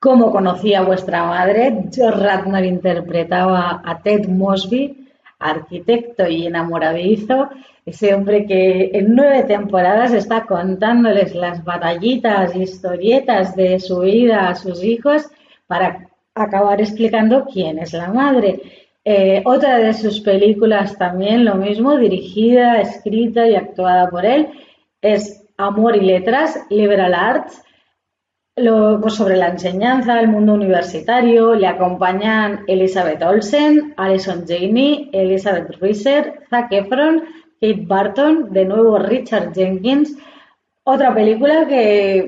Como 0.00 0.30
conocía 0.30 0.82
vuestra 0.82 1.24
madre, 1.24 1.86
George 1.92 2.20
Radnor 2.20 2.64
interpretaba 2.64 3.82
a 3.84 4.00
Ted 4.00 4.28
Mosby, 4.28 5.08
arquitecto 5.40 6.28
y 6.28 6.46
enamoradizo, 6.46 7.48
ese 7.84 8.14
hombre 8.14 8.46
que 8.46 8.90
en 8.92 9.16
nueve 9.16 9.42
temporadas 9.44 10.12
está 10.12 10.46
contándoles 10.46 11.34
las 11.34 11.64
batallitas, 11.64 12.54
historietas 12.54 13.56
de 13.56 13.80
su 13.80 14.00
vida 14.00 14.48
a 14.48 14.54
sus 14.54 14.84
hijos 14.84 15.26
para 15.66 16.08
acabar 16.32 16.80
explicando 16.80 17.46
quién 17.46 17.80
es 17.80 17.92
la 17.92 18.08
madre. 18.08 18.60
Eh, 19.04 19.42
otra 19.44 19.78
de 19.78 19.94
sus 19.94 20.20
películas 20.20 20.96
también, 20.96 21.44
lo 21.44 21.56
mismo, 21.56 21.96
dirigida, 21.96 22.80
escrita 22.80 23.48
y 23.48 23.56
actuada 23.56 24.08
por 24.10 24.24
él, 24.24 24.48
es 25.00 25.44
Amor 25.56 25.96
y 25.96 26.02
Letras, 26.02 26.66
Liberal 26.70 27.14
Arts, 27.14 27.64
pues 29.00 29.14
sobre 29.14 29.36
la 29.36 29.48
enseñanza, 29.48 30.20
el 30.20 30.28
mundo 30.28 30.54
universitario, 30.54 31.54
le 31.54 31.66
acompañan 31.66 32.64
Elizabeth 32.66 33.22
Olsen, 33.22 33.94
Alison 33.96 34.44
Janey, 34.46 35.10
Elizabeth 35.12 35.70
Reeser, 35.80 36.40
Zac 36.50 36.72
Efron, 36.72 37.24
Kate 37.60 37.84
Barton, 37.86 38.52
de 38.52 38.64
nuevo 38.64 38.98
Richard 38.98 39.52
Jenkins. 39.54 40.16
Otra 40.84 41.14
película 41.14 41.66
que 41.66 42.18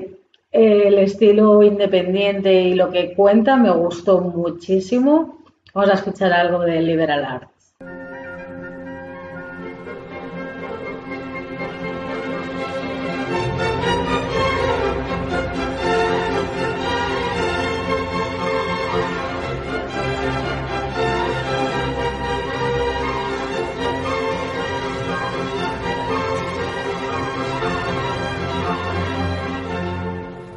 eh, 0.51 0.83
el 0.87 0.99
estilo 0.99 1.63
independiente 1.63 2.53
y 2.61 2.75
lo 2.75 2.89
que 2.91 3.13
cuenta 3.13 3.55
me 3.57 3.71
gustó 3.71 4.21
muchísimo. 4.21 5.43
Vamos 5.73 5.91
a 5.91 5.95
escuchar 5.95 6.33
algo 6.33 6.59
de 6.59 6.81
Liberal 6.81 7.25
Arts. 7.25 7.60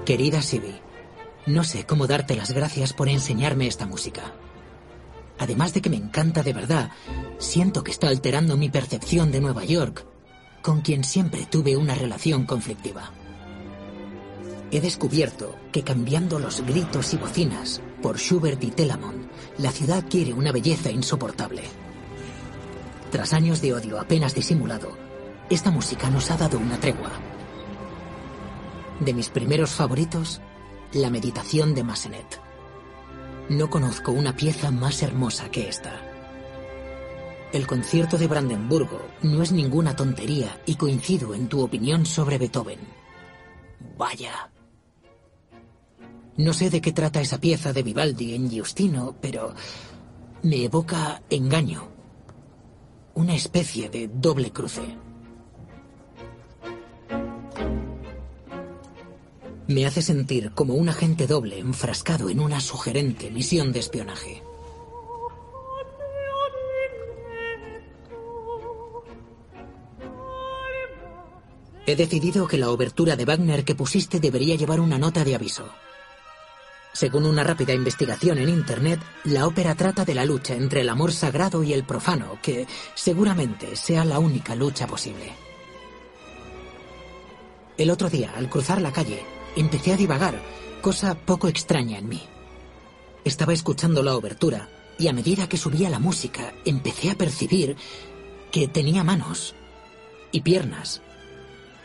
Querida 0.05 0.43
Sibi, 0.43 0.75
no 1.47 1.65
sé 1.65 1.87
cómo 1.87 2.07
darte 2.07 2.37
las 2.37 2.51
gracias 2.51 2.93
por 2.93 3.09
enseñarme 3.09 3.67
esta 3.67 3.87
música. 3.87 4.35
Además 5.39 5.73
de 5.73 5.81
que 5.81 5.89
me 5.89 5.97
encanta 5.97 6.43
de 6.43 6.53
verdad, 6.53 6.91
siento 7.39 7.83
que 7.83 7.91
está 7.91 8.09
alterando 8.09 8.59
mi 8.59 8.69
percepción 8.69 9.33
de 9.33 9.41
Nueva 9.41 9.65
York, 9.65 10.05
con 10.61 10.83
quien 10.83 11.05
siempre 11.05 11.47
tuve 11.47 11.79
una 11.79 11.95
relación 11.95 12.45
conflictiva. 12.45 13.13
He 14.71 14.83
descubierto 14.83 15.57
que 15.73 15.85
cambiando 15.85 16.39
los 16.39 16.61
gritos 16.61 17.15
y 17.15 17.17
bocinas 17.17 17.81
por 18.03 18.19
Schubert 18.19 18.63
y 18.63 18.73
Telamon, 18.73 19.27
la 19.57 19.71
ciudad 19.71 20.05
quiere 20.11 20.35
una 20.35 20.53
belleza 20.53 20.91
insoportable. 20.91 21.63
Tras 23.11 23.33
años 23.33 23.63
de 23.63 23.73
odio 23.73 23.99
apenas 23.99 24.35
disimulado, 24.35 24.99
esta 25.49 25.71
música 25.71 26.11
nos 26.11 26.31
ha 26.31 26.37
dado 26.37 26.59
una 26.59 26.79
tregua. 26.79 27.34
De 29.05 29.13
mis 29.13 29.29
primeros 29.29 29.71
favoritos, 29.71 30.41
la 30.95 31.11
meditación 31.11 31.75
de 31.75 31.85
Massenet. 31.85 32.41
No 33.51 33.69
conozco 33.69 34.13
una 34.13 34.35
pieza 34.35 34.71
más 34.71 35.03
hermosa 35.03 35.51
que 35.51 35.69
esta. 35.69 35.93
El 37.53 37.67
concierto 37.67 38.17
de 38.17 38.29
Brandenburgo 38.29 39.03
no 39.23 39.43
es 39.43 39.53
ninguna 39.53 39.95
tontería 39.95 40.59
y 40.65 40.77
coincido 40.77 41.35
en 41.35 41.49
tu 41.49 41.61
opinión 41.61 42.07
sobre 42.07 42.39
Beethoven. 42.39 42.79
Vaya. 43.99 44.51
No 46.39 46.55
sé 46.55 46.71
de 46.71 46.81
qué 46.81 46.93
trata 46.93 47.21
esa 47.21 47.39
pieza 47.39 47.75
de 47.75 47.83
Vivaldi 47.83 48.35
en 48.35 48.49
Giustino, 48.49 49.17
pero 49.21 49.55
me 50.43 50.65
evoca 50.65 51.23
engaño. 51.29 51.89
Una 53.13 53.35
especie 53.35 53.91
de 53.91 54.09
doble 54.09 54.51
cruce. 54.51 55.04
Me 59.67 59.87
hace 59.87 60.03
sentir 60.03 60.51
como 60.53 60.75
un 60.75 60.91
agente 60.91 61.27
doble 61.27 61.59
enfrascado 61.59 62.29
en 62.29 62.41
una 62.41 62.61
sugerente 62.61 63.31
misión 63.31 63.73
de 63.73 63.81
espionaje. 63.81 64.43
He 71.87 71.97
decidido 71.97 72.47
que 72.47 72.59
la 72.59 72.71
obertura 72.71 73.17
de 73.17 73.25
Wagner 73.25 73.65
que 73.65 73.75
pusiste 73.75 74.21
debería 74.21 74.55
llevar 74.57 74.81
una 74.81 74.99
nota 74.99 75.25
de 75.25 75.35
aviso. 75.35 75.69
Según 76.93 77.27
una 77.27 77.43
rápida 77.43 77.73
investigación 77.73 78.39
en 78.39 78.49
Internet, 78.51 79.01
la 79.25 79.47
ópera 79.47 79.75
trata 79.75 80.05
de 80.05 80.15
la 80.15 80.25
lucha 80.25 80.55
entre 80.55 80.83
el 80.83 80.89
amor 80.89 81.13
sagrado 81.13 81.63
y 81.63 81.73
el 81.73 81.85
profano, 81.85 82.39
que 82.43 82.67
seguramente 82.95 83.77
sea 83.77 84.05
la 84.05 84.19
única 84.19 84.55
lucha 84.55 84.87
posible. 84.87 85.33
El 87.77 87.91
otro 87.91 88.09
día, 88.09 88.33
al 88.37 88.49
cruzar 88.49 88.81
la 88.81 88.93
calle, 88.93 89.25
empecé 89.57 89.93
a 89.93 89.97
divagar, 89.97 90.41
cosa 90.81 91.15
poco 91.15 91.49
extraña 91.49 91.99
en 91.99 92.09
mí. 92.09 92.23
Estaba 93.25 93.53
escuchando 93.53 94.03
la 94.03 94.17
obertura 94.17 94.69
y 94.99 95.09
a 95.09 95.13
medida 95.13 95.49
que 95.49 95.57
subía 95.57 95.91
la 95.91 95.99
música 95.99 96.55
empecé 96.65 97.11
a 97.11 97.17
percibir 97.17 97.77
que 98.51 98.69
tenía 98.69 99.03
manos 99.03 99.55
y 100.31 100.41
piernas 100.43 101.03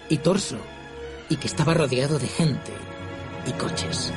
y 0.10 0.18
torso 0.18 0.58
y 1.30 1.38
que 1.38 1.48
estaba 1.48 1.74
rodeado 1.74 2.20
de 2.20 2.28
gente 2.28 2.72
y 3.48 3.52
coches. 3.54 4.12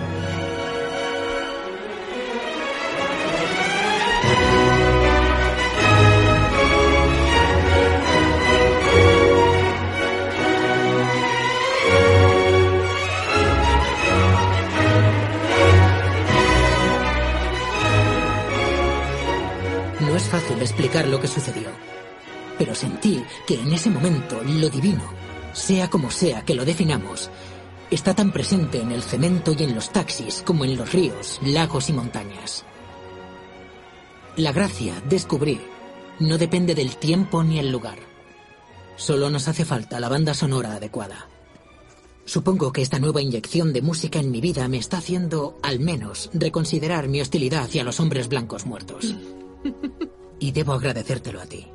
Fácil 20.33 20.62
explicar 20.62 21.07
lo 21.09 21.21
que 21.21 21.29
sucedió, 21.29 21.68
pero 22.57 22.75
sentí 22.75 23.23
que 23.47 23.61
en 23.61 23.71
ese 23.71 23.90
momento 23.90 24.40
lo 24.42 24.71
divino, 24.71 25.05
sea 25.53 25.90
como 25.90 26.11
sea 26.11 26.42
que 26.42 26.55
lo 26.55 26.64
definamos, 26.64 27.29
está 27.90 28.14
tan 28.14 28.33
presente 28.33 28.81
en 28.81 28.92
el 28.92 29.03
cemento 29.03 29.53
y 29.53 29.62
en 29.62 29.75
los 29.75 29.90
taxis 29.90 30.42
como 30.47 30.64
en 30.64 30.79
los 30.79 30.90
ríos, 30.90 31.38
lagos 31.45 31.90
y 31.90 31.92
montañas. 31.92 32.64
La 34.37 34.53
gracia, 34.53 34.95
descubrí, 35.07 35.61
no 36.18 36.38
depende 36.38 36.75
del 36.75 36.97
tiempo 36.97 37.45
ni 37.45 37.59
el 37.59 37.71
lugar. 37.71 37.99
Solo 38.97 39.29
nos 39.29 39.49
hace 39.49 39.66
falta 39.66 40.01
la 40.01 40.09
banda 40.09 40.33
sonora 40.33 40.77
adecuada. 40.77 41.29
Supongo 42.25 42.73
que 42.73 42.81
esta 42.81 42.99
nueva 42.99 43.21
inyección 43.21 43.75
de 43.75 43.83
música 43.83 44.18
en 44.18 44.31
mi 44.31 44.40
vida 44.40 44.66
me 44.68 44.79
está 44.79 44.97
haciendo, 44.97 45.59
al 45.62 45.79
menos, 45.79 46.31
reconsiderar 46.33 47.09
mi 47.09 47.21
hostilidad 47.21 47.64
hacia 47.64 47.85
los 47.85 48.01
hombres 48.01 48.29
blancos 48.29 48.64
muertos. 48.64 49.14
Y 50.42 50.50
debo 50.50 50.72
agradecértelo 50.72 51.40
a 51.40 51.46
ti. 51.46 51.68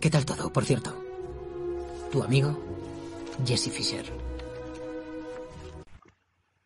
¿Qué 0.00 0.08
tal 0.08 0.24
todo, 0.24 0.50
por 0.50 0.64
cierto? 0.64 0.94
Tu 2.10 2.22
amigo, 2.22 2.58
Jesse 3.44 3.70
Fisher. 3.70 4.06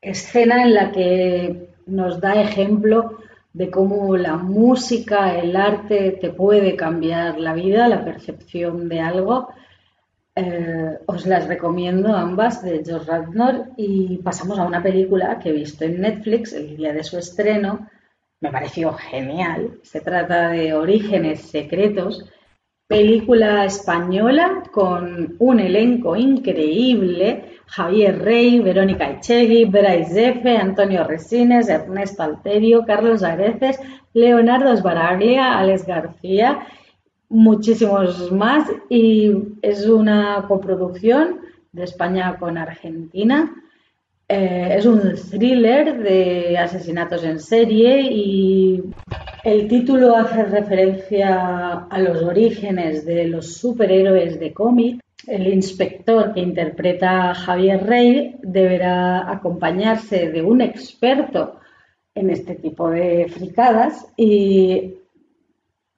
Escena 0.00 0.62
en 0.62 0.72
la 0.72 0.92
que 0.92 1.74
nos 1.86 2.20
da 2.20 2.40
ejemplo 2.40 3.18
de 3.52 3.72
cómo 3.72 4.16
la 4.16 4.36
música, 4.36 5.36
el 5.36 5.56
arte 5.56 6.16
te 6.20 6.30
puede 6.30 6.76
cambiar 6.76 7.40
la 7.40 7.54
vida, 7.54 7.88
la 7.88 8.04
percepción 8.04 8.88
de 8.88 9.00
algo. 9.00 9.48
Eh, 10.36 10.96
os 11.06 11.26
las 11.26 11.48
recomiendo 11.48 12.14
ambas 12.14 12.62
de 12.62 12.84
George 12.84 13.10
Radnor 13.10 13.70
y 13.76 14.18
pasamos 14.18 14.60
a 14.60 14.64
una 14.64 14.80
película 14.80 15.40
que 15.40 15.48
he 15.48 15.52
visto 15.54 15.84
en 15.84 16.02
Netflix 16.02 16.52
el 16.52 16.76
día 16.76 16.92
de 16.92 17.02
su 17.02 17.18
estreno. 17.18 17.88
Me 18.40 18.50
pareció 18.50 18.94
genial. 18.94 19.78
Se 19.82 20.00
trata 20.00 20.48
de 20.48 20.72
Orígenes 20.72 21.42
Secretos, 21.42 22.24
película 22.86 23.66
española 23.66 24.62
con 24.72 25.36
un 25.38 25.60
elenco 25.60 26.16
increíble. 26.16 27.58
Javier 27.66 28.18
Rey, 28.18 28.60
Verónica 28.60 29.10
Echegui, 29.10 29.66
Bryce 29.66 30.42
Antonio 30.58 31.04
Resines, 31.04 31.68
Ernesto 31.68 32.22
Alterio, 32.22 32.84
Carlos 32.86 33.22
Areces, 33.22 33.78
Leonardo 34.14 34.74
Sbaraglia, 34.74 35.58
Alex 35.58 35.86
García, 35.86 36.66
muchísimos 37.28 38.32
más. 38.32 38.68
Y 38.88 39.36
es 39.60 39.86
una 39.86 40.46
coproducción 40.48 41.40
de 41.72 41.84
España 41.84 42.38
con 42.38 42.56
Argentina. 42.56 43.54
Eh, 44.32 44.76
es 44.76 44.86
un 44.86 45.16
thriller 45.16 45.98
de 45.98 46.56
asesinatos 46.56 47.24
en 47.24 47.40
serie 47.40 48.00
y 48.02 48.80
el 49.42 49.66
título 49.66 50.14
hace 50.14 50.44
referencia 50.44 51.88
a 51.90 51.98
los 51.98 52.22
orígenes 52.22 53.04
de 53.04 53.24
los 53.24 53.56
superhéroes 53.56 54.38
de 54.38 54.52
cómic. 54.52 55.00
El 55.26 55.48
inspector 55.48 56.32
que 56.32 56.38
interpreta 56.38 57.30
a 57.30 57.34
Javier 57.34 57.84
Rey 57.84 58.36
deberá 58.40 59.28
acompañarse 59.28 60.30
de 60.30 60.42
un 60.42 60.60
experto 60.60 61.58
en 62.14 62.30
este 62.30 62.54
tipo 62.54 62.88
de 62.88 63.26
fricadas 63.28 64.06
y 64.16 64.94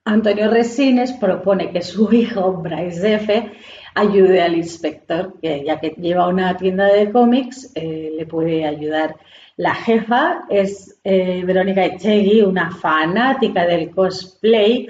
Antonio 0.05 0.49
Resines 0.49 1.13
propone 1.13 1.71
que 1.71 1.83
su 1.83 2.11
hijo, 2.11 2.53
Bryce 2.53 3.13
F., 3.13 3.51
ayude 3.95 4.41
al 4.41 4.55
inspector, 4.55 5.33
que 5.41 5.63
ya 5.65 5.79
que 5.79 5.89
lleva 5.97 6.27
una 6.27 6.55
tienda 6.57 6.85
de 6.85 7.11
cómics, 7.11 7.71
eh, 7.75 8.11
le 8.17 8.25
puede 8.25 8.65
ayudar. 8.65 9.15
La 9.55 9.75
jefa 9.75 10.45
es 10.49 10.99
eh, 11.03 11.43
Verónica 11.45 11.85
Echegui, 11.85 12.41
una 12.41 12.71
fanática 12.71 13.65
del 13.65 13.91
cosplay. 13.91 14.87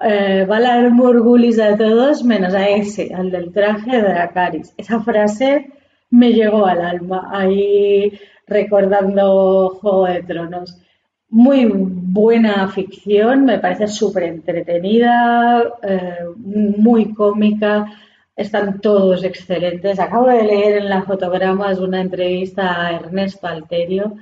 Eh, 0.00 0.46
va 0.48 0.56
a 0.58 0.60
dar 0.60 0.90
murgulis 0.90 1.58
a 1.58 1.76
todos, 1.76 2.24
menos 2.24 2.54
a 2.54 2.68
ese, 2.68 3.12
al 3.14 3.30
del 3.30 3.52
traje 3.52 3.90
de 3.90 4.02
Dracaris. 4.02 4.72
Esa 4.76 5.00
frase 5.00 5.66
me 6.10 6.32
llegó 6.32 6.64
al 6.64 6.80
alma, 6.80 7.28
ahí 7.32 8.18
recordando 8.46 9.78
Juego 9.80 10.06
de 10.06 10.22
Tronos. 10.22 10.78
Muy 11.30 11.66
buena 11.70 12.68
ficción, 12.68 13.44
me 13.44 13.58
parece 13.58 13.86
súper 13.88 14.22
entretenida, 14.22 15.62
muy 16.36 17.12
cómica, 17.12 17.86
están 18.38 18.80
todos 18.80 19.24
excelentes. 19.24 19.98
Acabo 19.98 20.28
de 20.28 20.44
leer 20.44 20.78
en 20.78 20.88
la 20.88 21.02
fotogramas 21.02 21.80
una 21.80 22.00
entrevista 22.00 22.86
a 22.86 22.92
Ernesto 22.92 23.48
Alterio. 23.48 24.14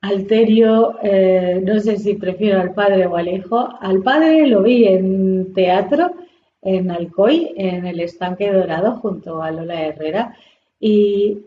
Alterio, 0.00 0.96
eh, 1.02 1.60
no 1.64 1.80
sé 1.80 1.96
si 1.96 2.14
prefiero 2.14 2.60
al 2.60 2.72
padre 2.72 3.06
o 3.06 3.16
al 3.16 3.26
hijo. 3.26 3.68
Al 3.80 4.00
padre 4.04 4.46
lo 4.46 4.62
vi 4.62 4.86
en 4.86 5.52
teatro, 5.54 6.14
en 6.62 6.92
Alcoy, 6.92 7.52
en 7.56 7.84
el 7.84 7.98
estanque 7.98 8.52
dorado, 8.52 8.92
junto 9.00 9.42
a 9.42 9.50
Lola 9.50 9.86
Herrera. 9.86 10.36
Y 10.78 11.38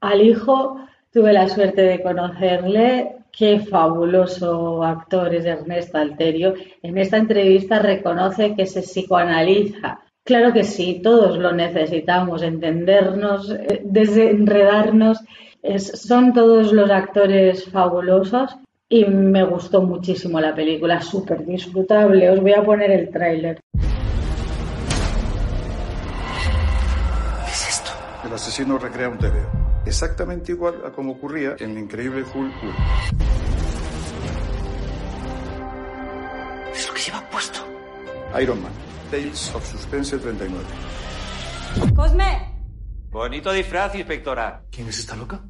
al 0.00 0.22
hijo 0.22 0.78
tuve 1.12 1.32
la 1.32 1.48
suerte 1.48 1.82
de 1.82 2.00
conocerle. 2.00 3.16
Qué 3.32 3.58
fabuloso 3.58 4.84
actor 4.84 5.34
es 5.34 5.44
Ernesto 5.44 5.98
Alterio. 5.98 6.54
En 6.84 6.98
esta 6.98 7.16
entrevista 7.16 7.80
reconoce 7.80 8.54
que 8.54 8.66
se 8.66 8.82
psicoanaliza 8.82 10.02
Claro 10.28 10.52
que 10.52 10.62
sí, 10.62 11.00
todos 11.02 11.36
lo 11.38 11.52
necesitamos, 11.52 12.42
entendernos, 12.42 13.50
eh, 13.50 13.80
desenredarnos. 13.82 15.24
son 15.78 16.34
todos 16.34 16.70
los 16.70 16.90
actores 16.90 17.64
fabulosos 17.70 18.58
y 18.90 19.06
me 19.06 19.42
gustó 19.44 19.80
muchísimo 19.80 20.38
la 20.38 20.54
película, 20.54 21.00
súper 21.00 21.46
disfrutable. 21.46 22.28
Os 22.28 22.42
voy 22.42 22.52
a 22.52 22.62
poner 22.62 22.90
el 22.90 23.08
tráiler. 23.08 23.58
¿Qué 23.72 23.86
es 27.50 27.68
esto? 27.70 27.90
El 28.26 28.34
asesino 28.34 28.76
recrea 28.76 29.08
un 29.08 29.16
TVO, 29.16 29.80
exactamente 29.86 30.52
igual 30.52 30.74
a 30.84 30.90
como 30.90 31.12
ocurría 31.12 31.56
en 31.58 31.70
el 31.70 31.78
increíble 31.78 32.20
Hulk 32.20 32.34
1. 32.34 32.52
Es 36.74 36.86
lo 36.86 36.92
que 36.92 37.00
lleva 37.00 37.22
puesto. 37.30 37.60
Iron 38.38 38.62
Man. 38.62 38.87
Tales 39.10 39.54
of 39.54 39.66
Suspense 39.70 40.18
39. 40.18 40.64
¡Cosme! 41.94 42.54
Bonito 43.10 43.52
disfraz, 43.52 43.94
inspectora. 43.94 44.64
¿Quién 44.70 44.88
es 44.88 44.98
esta 44.98 45.16
loca? 45.16 45.40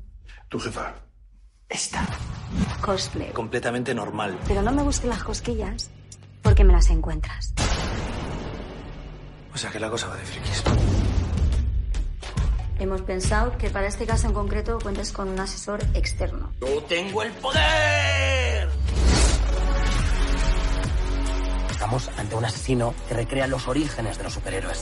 Tu 0.48 0.58
jefa. 0.60 0.94
Esta. 1.68 2.06
Cosplay. 2.80 3.32
Completamente 3.32 3.94
normal. 3.94 4.38
Pero 4.46 4.62
no 4.62 4.72
me 4.72 4.82
busques 4.82 5.08
las 5.08 5.22
cosquillas 5.22 5.90
porque 6.42 6.64
me 6.64 6.72
las 6.72 6.88
encuentras. 6.90 7.52
O 9.52 9.58
sea 9.58 9.70
que 9.70 9.80
la 9.80 9.90
cosa 9.90 10.08
va 10.08 10.16
de 10.16 10.24
frikis. 10.24 10.62
Hemos 12.78 13.02
pensado 13.02 13.58
que 13.58 13.70
para 13.70 13.88
este 13.88 14.06
caso 14.06 14.28
en 14.28 14.32
concreto 14.32 14.78
cuentes 14.80 15.10
con 15.10 15.28
un 15.28 15.40
asesor 15.40 15.80
externo. 15.94 16.52
¡Yo 16.60 16.80
tengo 16.84 17.22
el 17.24 17.32
poder! 17.32 18.68
Estamos 21.88 22.10
ante 22.18 22.34
un 22.34 22.44
asesino 22.44 22.94
que 23.08 23.14
recrea 23.14 23.46
los 23.46 23.66
orígenes 23.66 24.18
de 24.18 24.24
los 24.24 24.34
superhéroes. 24.34 24.76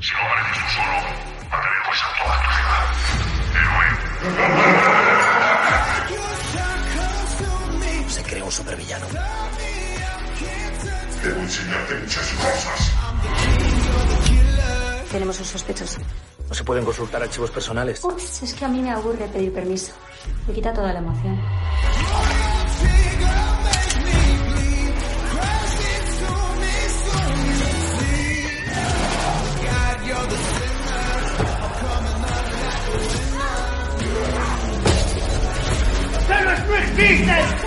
Si 0.00 0.12
no 0.14 0.18
apareces 0.22 0.72
solo, 0.72 0.88
atenemos 1.50 2.00
a 2.02 2.08
toda 2.16 2.36
tu 2.40 2.50
ciudad. 2.56 2.84
Héroe. 8.00 8.08
Se 8.08 8.22
crea 8.22 8.44
un 8.44 8.50
supervillano. 8.50 9.06
Debo 11.22 11.40
enseñarte 11.40 11.94
muchas 11.94 12.26
cosas. 12.30 12.92
Tenemos 15.12 15.38
un 15.40 15.44
sospechoso. 15.44 16.00
No 16.48 16.54
se 16.54 16.64
pueden 16.64 16.86
consultar 16.86 17.22
archivos 17.22 17.50
personales. 17.50 18.02
Ups, 18.02 18.44
es 18.44 18.54
que 18.54 18.64
a 18.64 18.68
mí 18.68 18.80
me 18.80 18.92
aburre 18.92 19.28
pedir 19.28 19.52
permiso. 19.52 19.92
Me 20.48 20.54
quita 20.54 20.72
toda 20.72 20.94
la 20.94 21.00
emoción. 21.00 21.38
business 37.00 37.59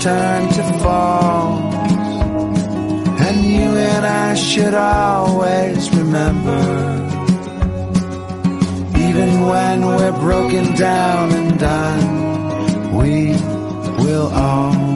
turn 0.00 0.48
to 0.48 0.62
fall. 0.82 1.58
And 3.26 3.44
you 3.44 3.68
and 3.92 4.06
I 4.06 4.34
should 4.34 4.74
always 4.74 5.90
remember 5.90 7.06
even 9.16 9.40
when 9.46 9.86
we're 9.86 10.12
broken 10.20 10.74
down 10.74 11.32
and 11.32 11.58
done, 11.58 12.96
we 12.96 13.30
will 14.04 14.28
always, 14.34 14.95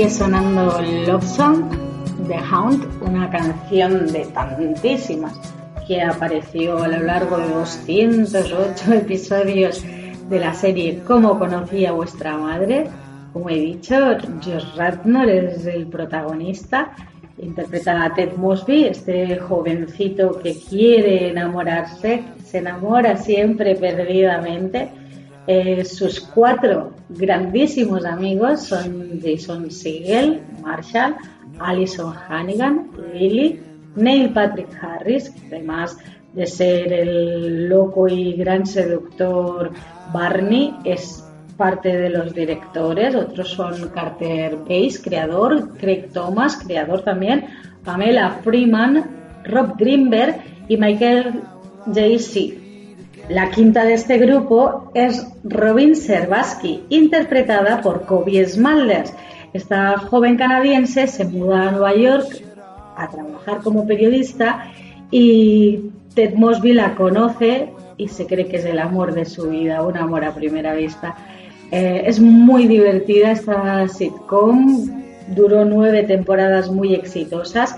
Sigue 0.00 0.12
sonando 0.12 0.80
Love 1.06 1.26
Song 1.26 1.70
de 2.26 2.34
Hound, 2.36 2.88
una 3.02 3.28
canción 3.28 4.06
de 4.10 4.24
tantísimas 4.32 5.38
que 5.86 6.00
apareció 6.00 6.82
a 6.82 6.88
lo 6.88 7.00
largo 7.00 7.36
de 7.36 7.50
208 7.50 8.94
episodios 8.94 9.84
de 10.30 10.40
la 10.40 10.54
serie 10.54 11.02
Cómo 11.06 11.38
conocí 11.38 11.84
a 11.84 11.92
vuestra 11.92 12.34
madre. 12.38 12.88
Como 13.34 13.50
he 13.50 13.56
dicho, 13.56 13.94
Josh 14.42 14.74
Radnor 14.74 15.28
es 15.28 15.66
el 15.66 15.86
protagonista, 15.88 16.92
interpreta 17.36 18.02
a 18.02 18.14
Ted 18.14 18.36
Mosby, 18.38 18.86
este 18.86 19.36
jovencito 19.36 20.40
que 20.42 20.58
quiere 20.58 21.28
enamorarse, 21.28 22.22
se 22.42 22.56
enamora 22.56 23.18
siempre 23.18 23.74
perdidamente. 23.74 24.99
Eh, 25.52 25.84
sus 25.84 26.20
cuatro 26.20 26.92
grandísimos 27.08 28.04
amigos 28.04 28.68
son 28.68 29.20
Jason 29.20 29.68
Segel, 29.68 30.42
Marshall, 30.62 31.16
Alison 31.58 32.14
Hannigan, 32.28 32.88
Lily, 33.12 33.60
Neil 33.96 34.32
Patrick 34.32 34.68
Harris, 34.80 35.32
además 35.48 35.98
de 36.34 36.46
ser 36.46 36.92
el 36.92 37.68
loco 37.68 38.06
y 38.06 38.34
gran 38.34 38.64
seductor 38.64 39.72
Barney, 40.12 40.72
es 40.84 41.24
parte 41.56 41.96
de 41.96 42.10
los 42.10 42.32
directores. 42.32 43.16
Otros 43.16 43.48
son 43.48 43.88
Carter 43.88 44.56
Bass, 44.68 45.00
creador, 45.02 45.76
Craig 45.78 46.10
Thomas, 46.12 46.62
creador 46.64 47.02
también, 47.02 47.46
Pamela 47.84 48.38
Freeman, 48.44 49.42
Rob 49.42 49.76
Greenberg 49.76 50.36
y 50.68 50.76
Michael 50.76 51.42
J.C. 51.86 52.69
La 53.30 53.48
quinta 53.48 53.84
de 53.84 53.94
este 53.94 54.18
grupo 54.18 54.90
es 54.92 55.24
Robin 55.44 55.94
Serbaski, 55.94 56.82
interpretada 56.88 57.80
por 57.80 58.04
Kobe 58.04 58.44
Smulders. 58.44 59.14
Esta 59.52 59.98
joven 59.98 60.36
canadiense 60.36 61.06
se 61.06 61.24
muda 61.26 61.68
a 61.68 61.70
Nueva 61.70 61.94
York 61.94 62.42
a 62.96 63.08
trabajar 63.08 63.60
como 63.62 63.86
periodista 63.86 64.72
y 65.12 65.78
Ted 66.16 66.34
Mosby 66.34 66.72
la 66.72 66.96
conoce 66.96 67.68
y 67.96 68.08
se 68.08 68.26
cree 68.26 68.48
que 68.48 68.56
es 68.56 68.64
el 68.64 68.80
amor 68.80 69.14
de 69.14 69.24
su 69.24 69.48
vida, 69.48 69.82
un 69.82 69.96
amor 69.96 70.24
a 70.24 70.34
primera 70.34 70.74
vista. 70.74 71.14
Eh, 71.70 72.02
es 72.06 72.18
muy 72.18 72.66
divertida 72.66 73.30
esta 73.30 73.86
sitcom, 73.86 74.90
duró 75.36 75.64
nueve 75.64 76.02
temporadas 76.02 76.68
muy 76.68 76.94
exitosas. 76.94 77.76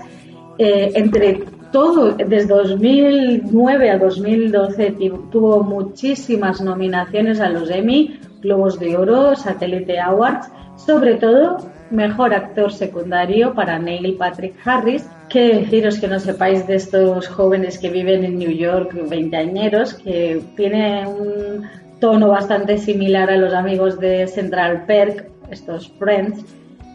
Eh, 0.57 0.91
entre 0.95 1.43
todo, 1.73 2.13
desde 2.13 2.45
2009 2.47 3.89
a 3.89 3.97
2012 3.97 4.95
tuvo 5.31 5.63
muchísimas 5.63 6.61
nominaciones 6.61 7.41
a 7.41 7.49
los 7.49 7.69
Emmy, 7.69 8.17
Globos 8.41 8.79
de 8.79 8.95
Oro, 8.95 9.35
Satellite 9.35 9.99
Awards, 9.99 10.47
sobre 10.77 11.15
todo 11.15 11.57
mejor 11.89 12.33
actor 12.33 12.71
secundario 12.71 13.53
para 13.53 13.79
Neil 13.79 14.15
Patrick 14.15 14.55
Harris. 14.63 15.05
Que 15.29 15.55
deciros 15.55 15.99
que 15.99 16.07
no 16.07 16.19
sepáis 16.19 16.65
de 16.67 16.75
estos 16.75 17.27
jóvenes 17.27 17.79
que 17.79 17.89
viven 17.89 18.23
en 18.23 18.37
New 18.37 18.51
York, 18.51 18.93
veinteañeros, 19.09 19.95
que 19.95 20.41
tiene 20.55 21.07
un 21.07 21.67
tono 21.99 22.29
bastante 22.29 22.77
similar 22.77 23.31
a 23.31 23.37
los 23.37 23.53
amigos 23.53 23.99
de 23.99 24.27
Central 24.27 24.85
Perk, 24.85 25.25
estos 25.49 25.91
Friends. 25.97 26.45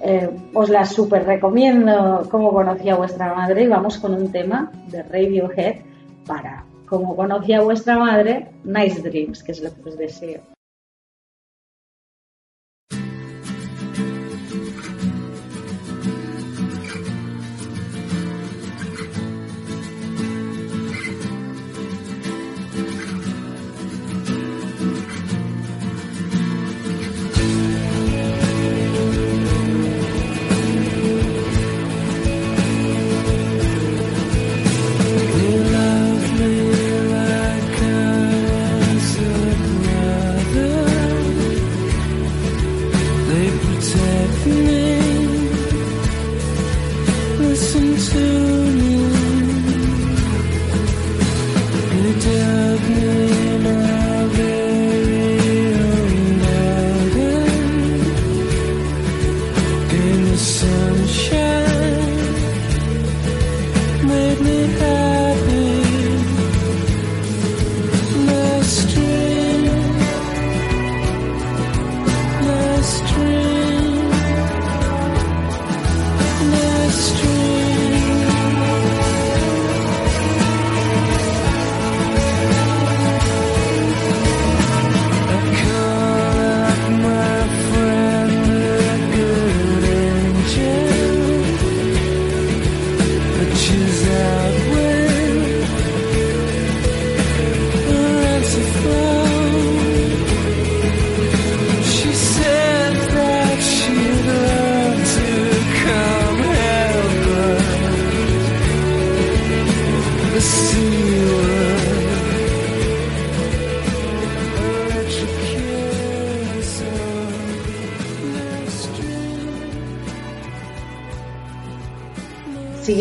Eh, 0.00 0.30
os 0.54 0.68
la 0.70 0.84
súper 0.84 1.24
recomiendo 1.24 2.26
cómo 2.30 2.52
conocí 2.52 2.88
a 2.88 2.96
vuestra 2.96 3.34
madre 3.34 3.64
y 3.64 3.66
vamos 3.66 3.98
con 3.98 4.14
un 4.14 4.30
tema 4.30 4.70
de 4.86 5.02
Radiohead 5.02 5.76
para 6.26 6.64
cómo 6.86 7.16
conocí 7.16 7.52
a 7.52 7.62
vuestra 7.62 7.98
madre, 7.98 8.48
Nice 8.64 9.02
Dreams, 9.02 9.42
que 9.42 9.52
es 9.52 9.60
lo 9.60 9.74
que 9.74 9.88
os 9.88 9.98
deseo. 9.98 10.57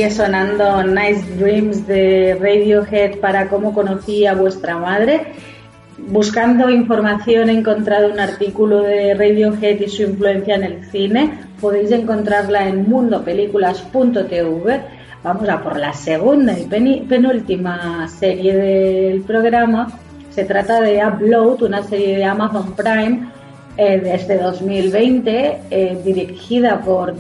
Sonando 0.09 0.83
Nice 0.83 1.23
Dreams 1.37 1.87
de 1.87 2.37
Radiohead 2.39 3.19
para 3.19 3.47
cómo 3.49 3.73
conocí 3.73 4.25
a 4.25 4.33
vuestra 4.33 4.77
madre. 4.77 5.33
Buscando 5.97 6.69
información 6.69 7.49
he 7.49 7.53
encontrado 7.53 8.11
un 8.11 8.19
artículo 8.19 8.81
de 8.81 9.13
Radiohead 9.13 9.79
y 9.81 9.89
su 9.89 10.03
influencia 10.03 10.55
en 10.55 10.63
el 10.63 10.85
cine. 10.85 11.39
Podéis 11.59 11.91
encontrarla 11.91 12.67
en 12.67 12.87
mundopelículas.tv. 12.89 14.81
Vamos 15.23 15.49
a 15.49 15.61
por 15.61 15.77
la 15.77 15.93
segunda 15.93 16.53
y 16.57 16.65
penúltima 16.65 18.07
serie 18.07 18.55
del 18.55 19.21
programa. 19.21 19.87
Se 20.29 20.45
trata 20.45 20.81
de 20.81 21.05
Upload, 21.05 21.63
una 21.63 21.83
serie 21.83 22.17
de 22.17 22.25
Amazon 22.25 22.73
Prime 22.75 23.27
eh, 23.75 23.99
desde 23.99 24.37
2020, 24.37 25.61
eh, 25.69 25.97
dirigida 26.03 26.79
por 26.79 27.15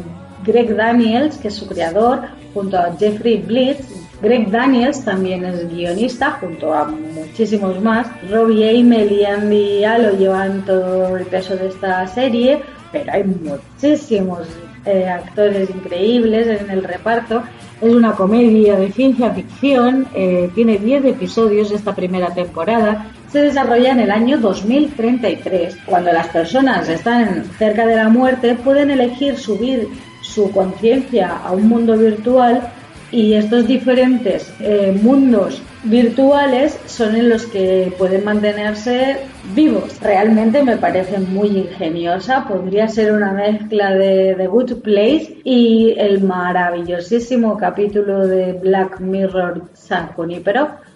Greg 0.45 0.75
Daniels, 0.75 1.37
que 1.37 1.49
es 1.49 1.55
su 1.55 1.67
creador, 1.67 2.21
junto 2.57 2.75
a 2.75 2.91
Jeffrey 2.97 3.37
Blitz. 3.37 3.85
Greg 4.19 4.49
Daniels 4.49 5.05
también 5.05 5.45
es 5.45 5.69
guionista, 5.71 6.31
junto 6.41 6.73
a 6.73 6.85
muchísimos 6.85 7.79
más. 7.83 8.07
Robbie 8.31 8.81
Amell 8.81 9.11
y 9.11 9.25
Andy 9.25 9.83
Allo 9.83 10.17
llevan 10.17 10.65
todo 10.65 11.17
el 11.17 11.25
peso 11.27 11.55
de 11.55 11.67
esta 11.67 12.07
serie, 12.07 12.63
pero 12.91 13.13
hay 13.13 13.23
muchísimos 13.25 14.47
eh, 14.85 15.07
actores 15.07 15.69
increíbles 15.69 16.47
en 16.47 16.71
el 16.71 16.83
reparto. 16.83 17.43
Es 17.79 17.93
una 17.93 18.13
comedia 18.13 18.75
de 18.75 18.91
ciencia 18.91 19.29
ficción, 19.29 20.07
eh, 20.15 20.49
tiene 20.55 20.79
10 20.79 21.05
episodios 21.05 21.69
esta 21.69 21.93
primera 21.93 22.33
temporada. 22.33 23.11
Se 23.31 23.39
desarrolla 23.39 23.91
en 23.91 23.99
el 23.99 24.09
año 24.09 24.39
2033. 24.39 25.77
Cuando 25.85 26.11
las 26.11 26.27
personas 26.29 26.89
están 26.89 27.43
cerca 27.59 27.85
de 27.85 27.97
la 27.97 28.09
muerte, 28.09 28.55
pueden 28.55 28.89
elegir 28.89 29.37
subir 29.37 29.89
su 30.33 30.51
conciencia 30.51 31.37
a 31.37 31.51
un 31.51 31.67
mundo 31.67 31.97
virtual 31.97 32.71
y 33.11 33.33
estos 33.33 33.67
diferentes 33.67 34.53
eh, 34.59 34.97
mundos 35.01 35.61
virtuales 35.83 36.77
son 36.85 37.15
en 37.15 37.29
los 37.29 37.45
que 37.45 37.93
pueden 37.97 38.25
mantenerse 38.25 39.17
vivos. 39.55 39.99
Realmente 40.01 40.63
me 40.63 40.77
parece 40.77 41.19
muy 41.19 41.47
ingeniosa, 41.47 42.45
podría 42.47 42.87
ser 42.87 43.13
una 43.13 43.31
mezcla 43.31 43.93
de 43.93 44.35
The 44.37 44.47
Good 44.47 44.81
Place 44.81 45.37
y 45.43 45.95
el 45.97 46.21
maravillosísimo 46.21 47.57
capítulo 47.57 48.27
de 48.27 48.53
Black 48.53 48.99
Mirror 48.99 49.63
San 49.73 50.07
Junípero. 50.07 50.86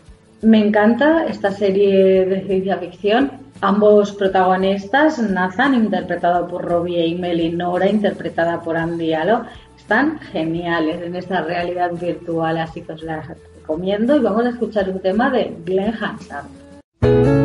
Me 0.41 0.57
encanta 0.57 1.25
esta 1.25 1.51
serie 1.51 2.25
de 2.25 2.41
ciencia 2.41 2.77
ficción. 2.77 3.31
Ambos 3.61 4.11
protagonistas, 4.13 5.19
Nathan, 5.19 5.75
interpretado 5.75 6.47
por 6.47 6.65
Robbie 6.65 7.15
Amell, 7.15 7.39
y 7.39 7.49
Nora, 7.51 7.87
interpretada 7.87 8.59
por 8.61 8.75
Andy 8.75 9.13
Allo, 9.13 9.43
están 9.77 10.19
geniales 10.19 10.99
en 11.03 11.15
esta 11.15 11.41
realidad 11.41 11.91
virtual, 11.91 12.57
así 12.57 12.81
que 12.81 12.93
os 12.93 13.03
las 13.03 13.27
recomiendo. 13.27 14.15
Y 14.15 14.19
vamos 14.19 14.45
a 14.45 14.49
escuchar 14.49 14.89
un 14.89 14.99
tema 14.99 15.29
de 15.29 15.55
Glenn 15.63 15.93
Hansard. 15.93 17.40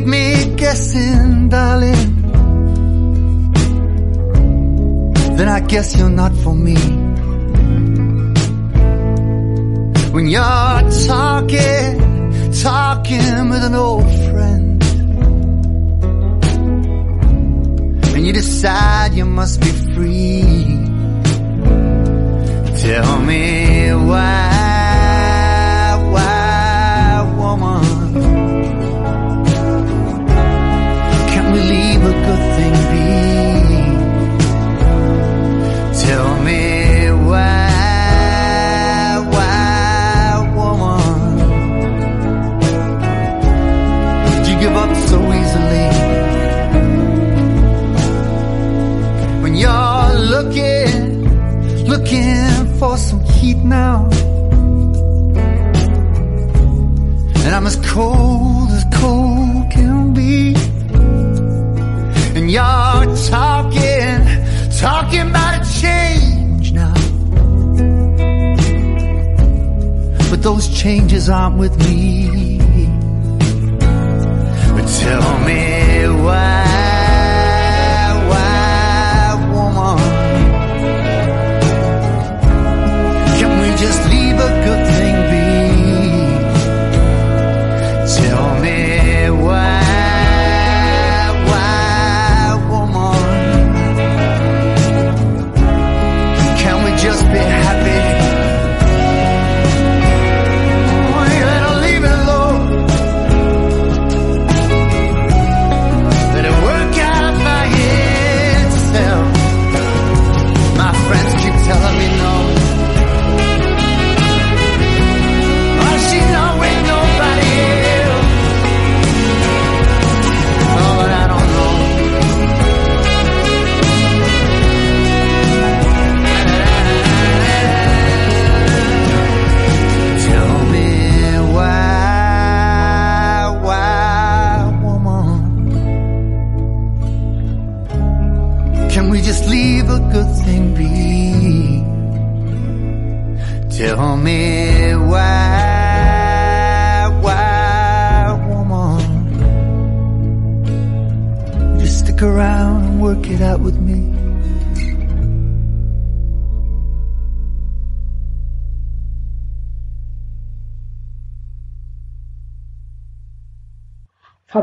Leave 0.00 0.08
me 0.08 0.56
guessing, 0.56 1.48
darling. 1.48 2.22
Then 5.36 5.48
I 5.48 5.60
guess 5.60 5.96
you're 5.96 6.10
not 6.10 6.32
for 6.36 6.54
me. 6.54 6.76
When 10.12 10.26
you're 10.26 10.82
talking, 11.06 12.52
talking 12.62 13.50
with 13.50 13.64
an 13.64 13.74
old 13.74 14.04
friend. 14.04 14.82
And 18.14 18.26
you 18.26 18.32
decide 18.32 19.14
you 19.14 19.24
must 19.24 19.60
be 19.60 19.70
free. 19.94 20.42
Tell 22.80 23.20
me 23.20 23.92
why, 23.92 24.69
a 32.02 32.12
good 32.26 32.42
thing 32.56 32.74
be? 32.92 33.06
Tell 36.04 36.30
me 36.42 36.62
why, 37.28 37.70
why, 39.34 40.40
woman? 40.56 41.36
Did 44.32 44.44
you 44.48 44.56
give 44.60 44.76
up 44.76 44.92
so 45.08 45.18
easily? 45.40 45.88
When 49.42 49.54
you're 49.54 50.12
looking, 50.34 51.02
looking 51.86 52.78
for 52.78 52.96
some 52.96 53.20
heat 53.20 53.58
now. 53.58 54.08
And 57.44 57.54
I'm 57.54 57.66
as 57.66 57.76
cold 57.76 58.70
as 58.70 58.84
cold 58.92 59.70
can 59.70 60.12
be. 60.14 60.59
You're 62.50 63.16
talking, 63.28 64.26
talking 64.80 65.20
about 65.20 65.62
a 65.62 65.80
change 65.80 66.72
now. 66.72 66.92
But 70.28 70.42
those 70.42 70.66
changes 70.76 71.30
aren't 71.30 71.58
with 71.58 71.78
me. 71.78 72.58
But 74.74 74.86
tell 74.98 75.38
me 75.46 75.69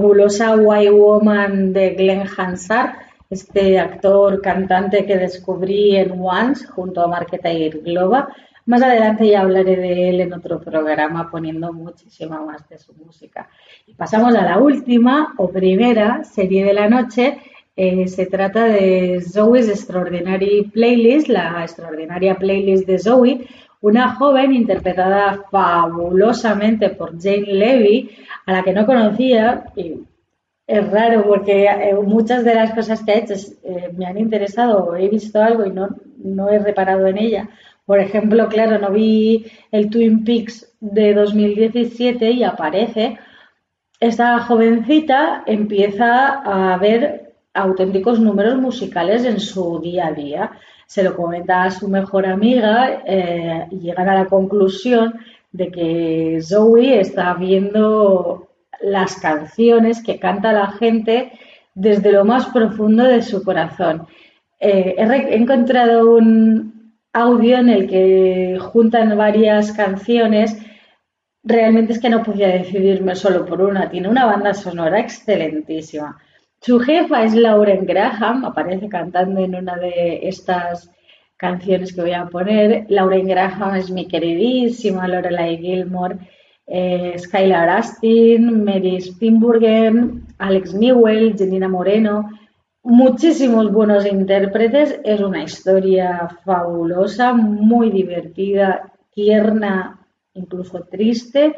fabulosa 0.08 0.55
White 0.55 0.91
Woman 0.91 1.74
de 1.74 1.89
Glenn 1.89 2.24
Hansard, 2.38 2.91
este 3.30 3.78
actor 3.78 4.41
cantante 4.41 5.05
que 5.05 5.18
descubrí 5.18 5.97
en 5.97 6.14
Once 6.18 6.66
junto 6.66 7.01
a 7.01 7.08
Marqueta 7.08 7.51
y 7.51 7.70
Globa. 7.70 8.30
Más 8.66 8.82
adelante 8.82 9.28
ya 9.28 9.41
hablaré 9.41 9.76
de 9.76 10.10
él 10.10 10.22
en 10.22 10.32
otro 10.32 10.62
programa 10.62 11.30
poniendo 11.30 11.74
muchísima 11.74 12.39
más 12.39 12.70
de 12.70 12.78
su 12.78 12.93
música. 12.93 13.49
Y 13.86 13.95
pasamos 13.95 14.34
a 14.34 14.43
la 14.43 14.60
última 14.60 15.34
o 15.38 15.49
primera 15.49 16.24
serie 16.24 16.64
de 16.64 16.74
la 16.74 16.88
noche. 16.88 17.39
Eh, 17.76 18.08
se 18.08 18.28
trata 18.28 18.64
de 18.64 19.22
Zoe's 19.22 19.68
Extraordinary 19.68 20.72
Playlist, 20.74 21.28
la 21.28 21.64
extraordinaria 21.64 22.36
playlist 22.36 22.88
de 22.88 22.97
Zoe, 22.97 23.45
una 23.82 24.15
joven 24.15 24.53
interpretada 24.53 25.43
fabulosamente 25.51 26.89
por 26.89 27.21
Jane 27.21 27.53
Levy, 27.53 28.09
a 28.45 28.53
la 28.53 28.63
que 28.63 28.73
no 28.73 28.86
conocía, 28.86 29.65
y 29.75 29.95
es 30.65 30.91
raro 30.91 31.23
porque 31.25 31.65
eh, 31.65 31.93
muchas 31.93 32.43
de 32.43 32.55
las 32.55 32.73
cosas 32.73 33.03
que 33.03 33.11
ha 33.11 33.17
hecho 33.17 33.36
eh, 33.63 33.89
me 33.95 34.05
han 34.05 34.17
interesado 34.17 34.86
o 34.86 34.95
he 34.95 35.07
visto 35.07 35.41
algo 35.41 35.65
y 35.65 35.71
no, 35.71 35.89
no 36.17 36.49
he 36.49 36.59
reparado 36.59 37.07
en 37.07 37.17
ella. 37.17 37.49
Por 37.86 37.99
ejemplo, 37.99 38.49
claro, 38.49 38.78
no 38.80 38.91
vi 38.91 39.45
el 39.71 39.89
Twin 39.89 40.25
Peaks 40.25 40.75
de 40.82 41.13
2017 41.13 42.32
y 42.32 42.43
aparece. 42.43 43.17
Esta 43.99 44.39
jovencita 44.39 45.43
empieza 45.45 46.41
a 46.43 46.78
ver 46.78 47.34
auténticos 47.53 48.19
números 48.19 48.57
musicales 48.57 49.23
en 49.23 49.39
su 49.39 49.80
día 49.80 50.07
a 50.07 50.11
día 50.11 50.51
se 50.88 51.03
lo 51.03 51.15
comenta 51.15 51.63
a 51.63 51.71
su 51.71 51.88
mejor 51.89 52.25
amiga 52.25 53.03
eh, 53.05 53.67
y 53.69 53.79
llegan 53.79 54.09
a 54.09 54.15
la 54.15 54.25
conclusión 54.25 55.19
de 55.51 55.69
que 55.69 56.39
Zoe 56.41 56.99
está 56.99 57.33
viendo 57.33 58.47
las 58.81 59.15
canciones 59.17 60.01
que 60.01 60.17
canta 60.17 60.53
la 60.53 60.71
gente 60.71 61.31
desde 61.75 62.11
lo 62.11 62.25
más 62.25 62.47
profundo 62.47 63.03
de 63.03 63.21
su 63.21 63.43
corazón. 63.43 64.07
Eh, 64.59 64.95
he, 64.97 65.35
encontrado 65.35 66.15
un 66.15 66.93
audio 67.13 67.57
en 67.57 67.69
el 67.69 67.88
que 67.88 68.57
juntan 68.59 69.17
varias 69.17 69.73
canciones. 69.73 70.57
Realmente 71.43 71.93
es 71.93 71.99
que 71.99 72.09
no 72.09 72.23
podía 72.23 72.47
decidirme 72.47 73.15
solo 73.15 73.45
por 73.45 73.61
una. 73.61 73.89
Tiene 73.89 74.09
una 74.09 74.25
banda 74.25 74.53
sonora 74.53 74.99
excelentísima. 74.99 76.17
Su 76.62 76.80
jefa 76.80 77.24
es 77.24 77.34
Lauren 77.36 77.86
Graham, 77.86 78.43
aparece 78.43 78.89
cantando 78.89 79.39
en 79.41 79.55
una 79.55 79.78
de 79.78 80.28
estas 80.28 80.91
canciones 81.38 81.93
que 81.93 82.01
voy 82.01 82.14
a 82.14 82.26
poner. 82.26 82.86
Lauren 82.89 83.28
Graham 83.28 83.76
es 83.76 83.91
mi 83.91 84.08
queridísima, 84.08 85.08
Lorelai 85.08 85.58
Gilmore, 85.60 86.18
eh, 86.66 87.16
Skylar 87.18 87.70
Astin, 87.70 88.64
Mary 88.64 88.99
Spinburgen, 88.99 90.26
Alex 90.39 90.74
Newell, 90.74 91.36
Janina 91.38 91.70
Moreno, 91.70 92.30
muchísimos 92.84 93.72
buenos 93.72 94.05
intérpretes. 94.05 94.99
Es 95.05 95.22
una 95.22 95.43
historia 95.43 96.28
fabulosa, 96.43 97.34
muy 97.34 97.91
divertida, 97.91 98.91
tierna, 99.14 100.05
incluso 100.34 100.82
triste 100.86 101.55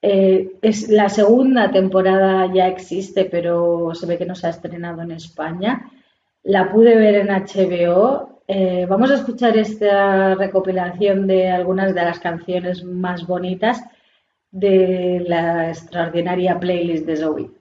eh, 0.00 0.52
es 0.62 0.88
la 0.88 1.08
segunda 1.08 1.70
temporada 1.70 2.52
ya 2.52 2.68
existe, 2.68 3.24
pero 3.24 3.94
se 3.94 4.06
ve 4.06 4.18
que 4.18 4.26
no 4.26 4.34
se 4.34 4.46
ha 4.46 4.50
estrenado 4.50 5.02
en 5.02 5.10
España. 5.12 5.90
La 6.44 6.70
pude 6.70 6.96
ver 6.96 7.16
en 7.16 7.28
HBO. 7.28 8.42
Eh, 8.46 8.86
vamos 8.88 9.10
a 9.10 9.16
escuchar 9.16 9.56
esta 9.56 10.34
recopilación 10.34 11.26
de 11.26 11.50
algunas 11.50 11.94
de 11.94 12.02
las 12.02 12.20
canciones 12.20 12.84
más 12.84 13.26
bonitas 13.26 13.82
de 14.50 15.24
la 15.26 15.68
extraordinaria 15.70 16.58
playlist 16.58 17.04
de 17.06 17.16
Zoe. 17.16 17.57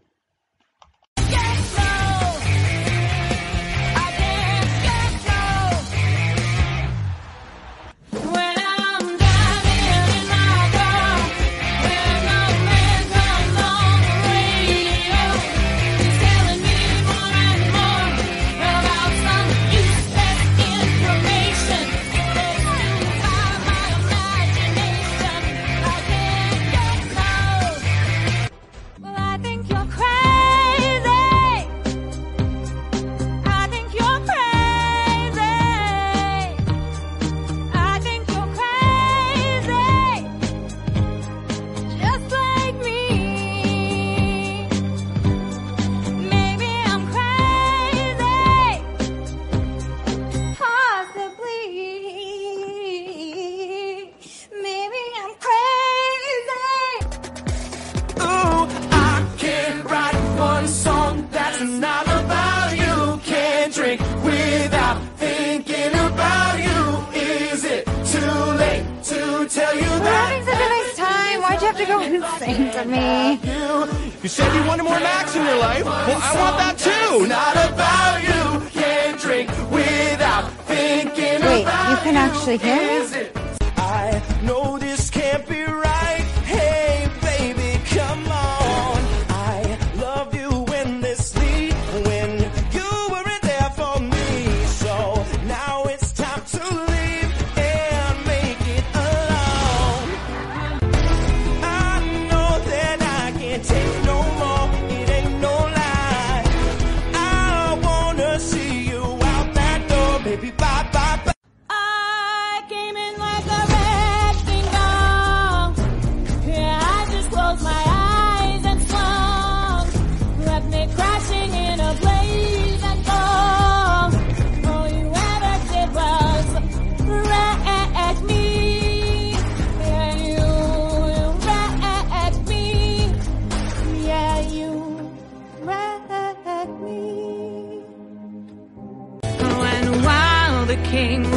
king 140.89 141.29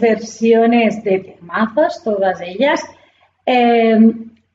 Versiones 0.00 1.02
de 1.04 1.18
temazos, 1.18 2.02
todas 2.02 2.40
ellas. 2.40 2.80
Eh, 3.46 3.98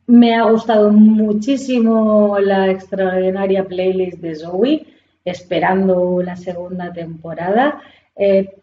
me 0.07 0.35
ha 0.35 0.43
gustado 0.43 0.91
muchísimo 0.91 2.37
la 2.39 2.69
extraordinaria 2.69 3.65
playlist 3.65 4.19
de 4.19 4.35
Zoe, 4.35 4.85
esperando 5.23 6.21
la 6.21 6.35
segunda 6.35 6.91
temporada. 6.91 7.81
Eh, 8.15 8.55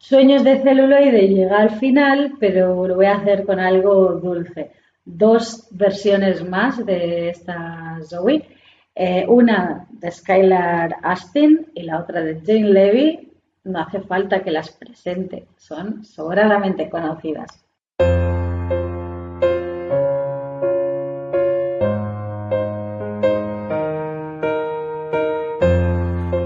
Sueños 0.00 0.44
de 0.44 0.62
celuloide 0.62 1.26
llega 1.26 1.58
al 1.58 1.70
final, 1.70 2.34
pero 2.38 2.86
lo 2.86 2.94
voy 2.94 3.06
a 3.06 3.16
hacer 3.16 3.44
con 3.44 3.58
algo 3.58 4.12
dulce. 4.12 4.70
Dos 5.04 5.66
versiones 5.72 6.48
más 6.48 6.84
de 6.86 7.30
esta 7.30 7.98
Zoe. 8.04 8.46
Eh, 8.94 9.26
una 9.28 9.88
de 9.90 10.10
Skylar 10.10 10.96
Astin 11.02 11.66
y 11.74 11.82
la 11.82 11.98
otra 11.98 12.20
de 12.22 12.40
Jane 12.40 12.70
Levy. 12.70 13.27
No 13.68 13.80
hace 13.80 14.00
falta 14.00 14.42
que 14.42 14.50
las 14.50 14.70
presente, 14.70 15.46
son 15.58 16.02
sobradamente 16.02 16.88
conocidas. 16.88 17.62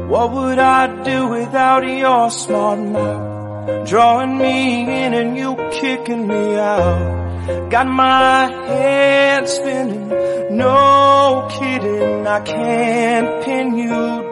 What 0.08 0.32
would 0.32 0.58
I 0.58 1.02
do 1.04 1.28
without 1.28 1.84
your 1.86 2.28
smart 2.32 2.80
mouth? 2.80 3.88
Drawing 3.88 4.36
me 4.38 5.04
in 5.04 5.14
and 5.14 5.36
you 5.36 5.54
kicking 5.70 6.26
me 6.26 6.56
out. 6.56 7.70
Got 7.70 7.86
my 7.86 8.50
head 8.66 9.48
spinning, 9.48 10.08
no 10.56 11.46
kidding, 11.52 12.26
I 12.26 12.40
can't 12.40 13.44
pin 13.44 13.76
you 13.76 14.31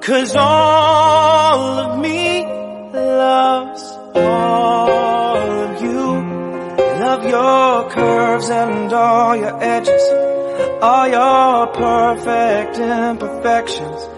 Cause 0.00 0.34
all 0.34 1.78
of 1.78 2.00
me 2.00 2.42
loves 2.94 3.82
all 4.14 5.36
of 5.36 5.82
you. 5.82 6.06
Love 7.04 7.24
your 7.26 7.90
curves 7.90 8.48
and 8.48 8.90
all 8.94 9.36
your 9.36 9.62
edges, 9.62 10.02
all 10.80 11.06
your 11.06 11.66
perfect 11.66 12.78
imperfections. 12.78 14.08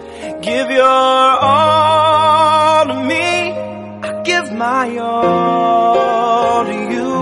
Give 0.41 0.71
your 0.71 0.85
all 0.87 2.85
to 2.87 3.03
me. 3.03 3.51
I 4.07 4.21
give 4.23 4.53
my 4.53 4.97
all 4.99 6.63
to 6.63 6.71
you. 6.71 7.13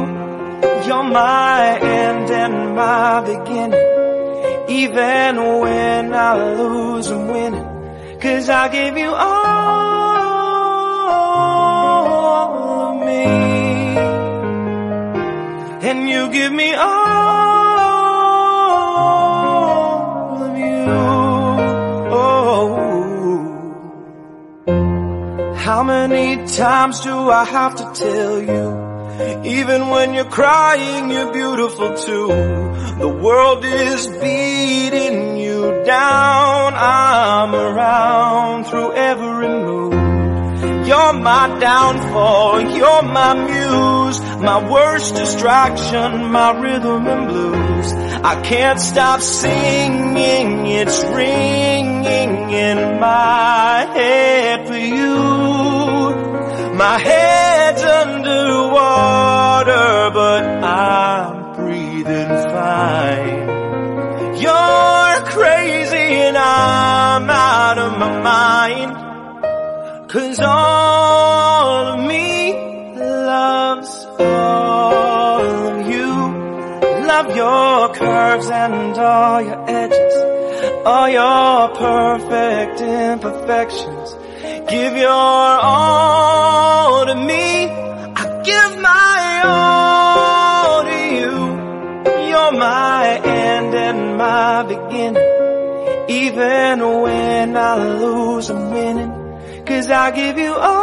You're 0.87 1.03
my 1.03 1.79
end 1.79 2.29
and 2.29 2.75
my 2.75 3.21
beginning. 3.21 4.69
Even 4.69 5.59
when 5.61 6.13
I 6.13 6.55
lose, 6.55 7.07
I'm 7.09 7.27
winning. 7.27 7.70
Cause 8.21 8.49
I 8.49 8.67
give 8.69 8.97
you 8.99 9.11
all 9.11 9.31
of 12.85 12.95
me. 13.03 13.23
And 15.89 16.07
you 16.07 16.29
give 16.31 16.53
me 16.53 16.71
all 16.75 16.91
of 20.43 20.55
you. 20.55 20.85
Oh. 22.13 22.75
How 25.55 25.81
many 25.81 26.45
times 26.45 26.99
do 26.99 27.15
I 27.31 27.43
have 27.43 27.75
to 27.77 27.91
tell 27.95 28.39
you? 28.39 28.91
Even 29.45 29.89
when 29.89 30.13
you're 30.13 30.25
crying, 30.25 31.09
you're 31.09 31.33
beautiful 31.33 31.95
too. 31.95 32.70
The 33.01 33.09
world 33.09 33.65
is 33.65 34.07
beating 34.07 35.37
you 35.37 35.83
down. 35.85 36.73
I'm 36.75 37.55
around 37.55 38.65
through 38.65 38.93
every 38.93 39.47
mood. 39.47 39.93
You're 40.87 41.13
my 41.13 41.57
downfall, 41.59 42.61
you're 42.61 43.01
my 43.01 43.33
muse, 43.33 44.19
my 44.39 44.69
worst 44.69 45.15
distraction, 45.15 46.31
my 46.31 46.51
rhythm 46.59 47.07
and 47.07 47.27
blues. 47.27 47.93
I 48.23 48.39
can't 48.41 48.79
stop 48.79 49.21
singing, 49.21 50.67
it's 50.67 51.03
ringing 51.05 52.51
in 52.51 52.99
my 52.99 53.87
head 53.95 54.67
for 54.67 54.77
you. 54.77 55.15
My 56.75 56.97
head's 56.99 57.81
underwater, 57.83 59.71
but 60.13 60.43
I'm 60.63 61.40
fine. 62.81 63.41
You're 64.43 65.15
crazy 65.35 66.07
and 66.27 66.37
I'm 66.37 67.29
out 67.29 67.77
of 67.85 67.91
my 68.03 68.11
mind. 68.31 68.91
Cause 70.13 70.39
all 70.41 71.87
of 71.93 71.99
me 72.11 72.27
loves 73.33 73.91
all 74.19 75.45
of 75.69 75.77
you. 75.93 76.11
Love 77.11 77.27
your 77.43 77.93
curves 78.01 78.47
and 78.49 78.97
all 78.97 79.41
your 79.49 79.61
edges, 79.81 80.15
all 80.91 81.09
your 81.19 81.57
perfect 81.85 82.77
imperfections. 82.81 84.07
Give 84.73 84.93
your 85.07 85.53
all 85.73 87.05
to 87.05 87.15
me. 87.29 87.45
I 88.21 88.23
give 88.49 88.73
my 88.81 89.41
all. 89.45 89.80
My 92.53 93.21
end 93.23 93.73
and 93.73 94.17
my 94.17 94.63
beginning. 94.63 95.29
Even 96.09 97.01
when 97.01 97.57
I 97.57 97.75
lose, 97.99 98.49
I'm 98.49 98.71
winning. 98.71 99.11
Cause 99.65 99.89
I 99.89 100.11
give 100.11 100.37
you 100.37 100.53
all 100.53 100.81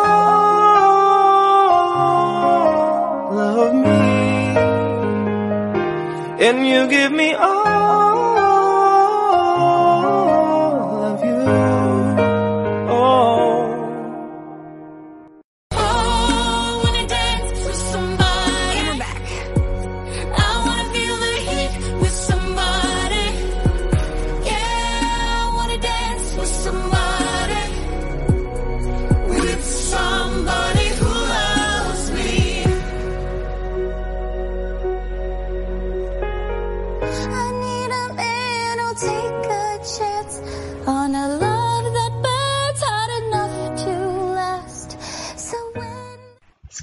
of 3.39 3.75
me. 3.75 3.99
And 6.47 6.67
you 6.67 6.89
give 6.89 7.13
me 7.13 7.35
all 7.35 8.08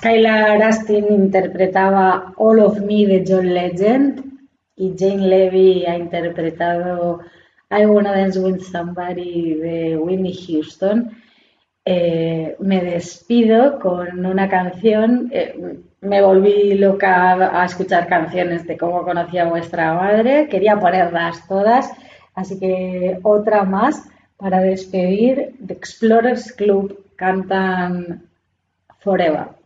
Skylar 0.06 0.62
Astin 0.62 1.06
interpretaba 1.10 2.32
All 2.38 2.60
of 2.60 2.80
Me 2.82 3.08
de 3.08 3.26
John 3.28 3.51
Legend. 3.51 4.24
y 4.76 4.93
Jane 4.95 5.28
Levy 5.28 5.84
ha 5.88 5.97
interpretado 5.97 7.22
I 7.72 7.88
Wanna 7.88 8.12
Dance 8.12 8.39
With 8.39 8.60
Somebody 8.60 9.56
de 9.56 9.97
Whitney 9.97 10.36
Houston, 10.45 11.10
eh, 11.86 12.56
me 12.60 12.84
despido 12.84 13.80
con 13.80 14.24
una 14.24 14.47
canción. 14.47 15.28
eh, 15.34 15.80
me 16.01 16.22
volví 16.22 16.76
loca 16.76 17.60
a 17.60 17.66
escuchar 17.66 18.08
canciones 18.08 18.68
de 18.68 18.78
cómo 18.78 19.01
conocía 19.03 19.45
vuestra 19.45 19.95
madre. 19.95 20.47
Quería 20.49 20.80
ponerlas 20.80 21.47
todas, 21.47 21.91
así 22.36 22.60
que 22.60 23.18
otra 23.24 23.64
más 23.64 24.08
para 24.38 24.60
despedir. 24.60 25.56
The 25.66 25.74
Explorers 25.74 26.53
Club 26.53 27.06
cantan 27.16 28.22
Forever. 28.99 29.64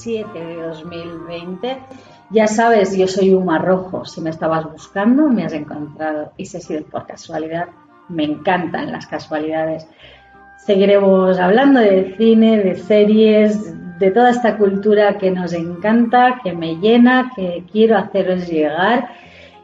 7 0.00 0.38
de 0.38 0.62
2020. 0.62 1.78
Ya 2.30 2.46
sabes, 2.46 2.96
yo 2.96 3.06
soy 3.06 3.34
Uma 3.34 3.58
Rojo. 3.58 4.04
Si 4.04 4.20
me 4.20 4.30
estabas 4.30 4.70
buscando, 4.70 5.28
me 5.28 5.44
has 5.44 5.52
encontrado. 5.52 6.32
Y 6.36 6.46
si 6.46 6.56
ha 6.56 6.60
sido 6.60 6.84
por 6.84 7.06
casualidad, 7.06 7.68
me 8.08 8.24
encantan 8.24 8.92
las 8.92 9.06
casualidades. 9.06 9.86
Seguiremos 10.58 11.38
hablando 11.38 11.80
de 11.80 12.14
cine, 12.16 12.58
de 12.58 12.76
series, 12.76 13.98
de 13.98 14.10
toda 14.10 14.30
esta 14.30 14.56
cultura 14.56 15.18
que 15.18 15.30
nos 15.30 15.52
encanta, 15.52 16.40
que 16.42 16.52
me 16.52 16.76
llena, 16.76 17.32
que 17.36 17.64
quiero 17.70 17.98
haceros 17.98 18.48
llegar. 18.48 19.10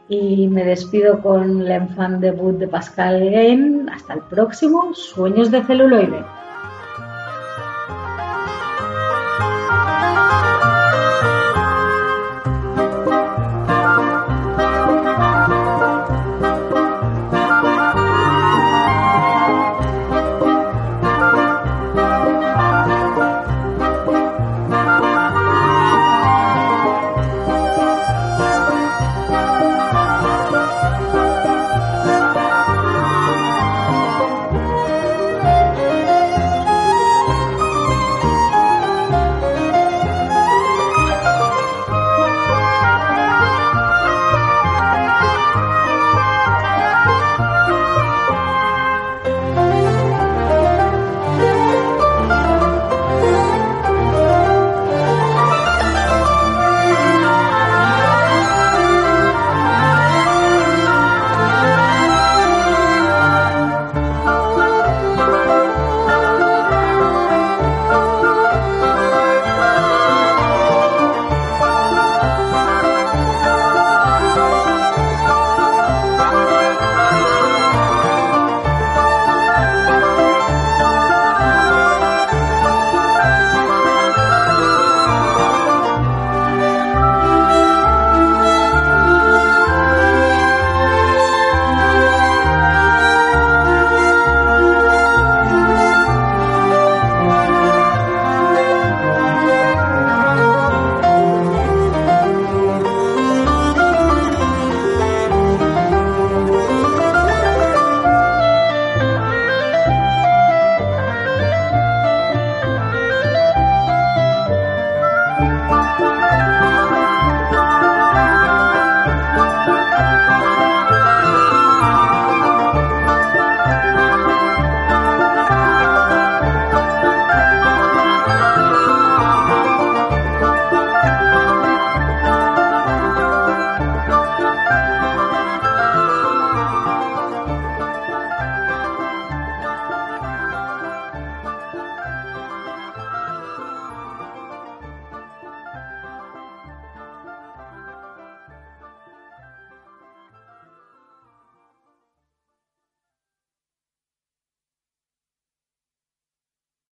Y 0.09 0.47
me 0.47 0.63
despido 0.63 1.21
con 1.21 1.61
el 1.61 1.71
enfant 1.71 2.21
debut 2.21 2.57
de 2.57 2.67
Pascal 2.67 3.29
Game. 3.29 3.91
Hasta 3.91 4.13
el 4.13 4.21
próximo, 4.21 4.93
Sueños 4.93 5.51
de 5.51 5.63
celuloide. 5.63 6.36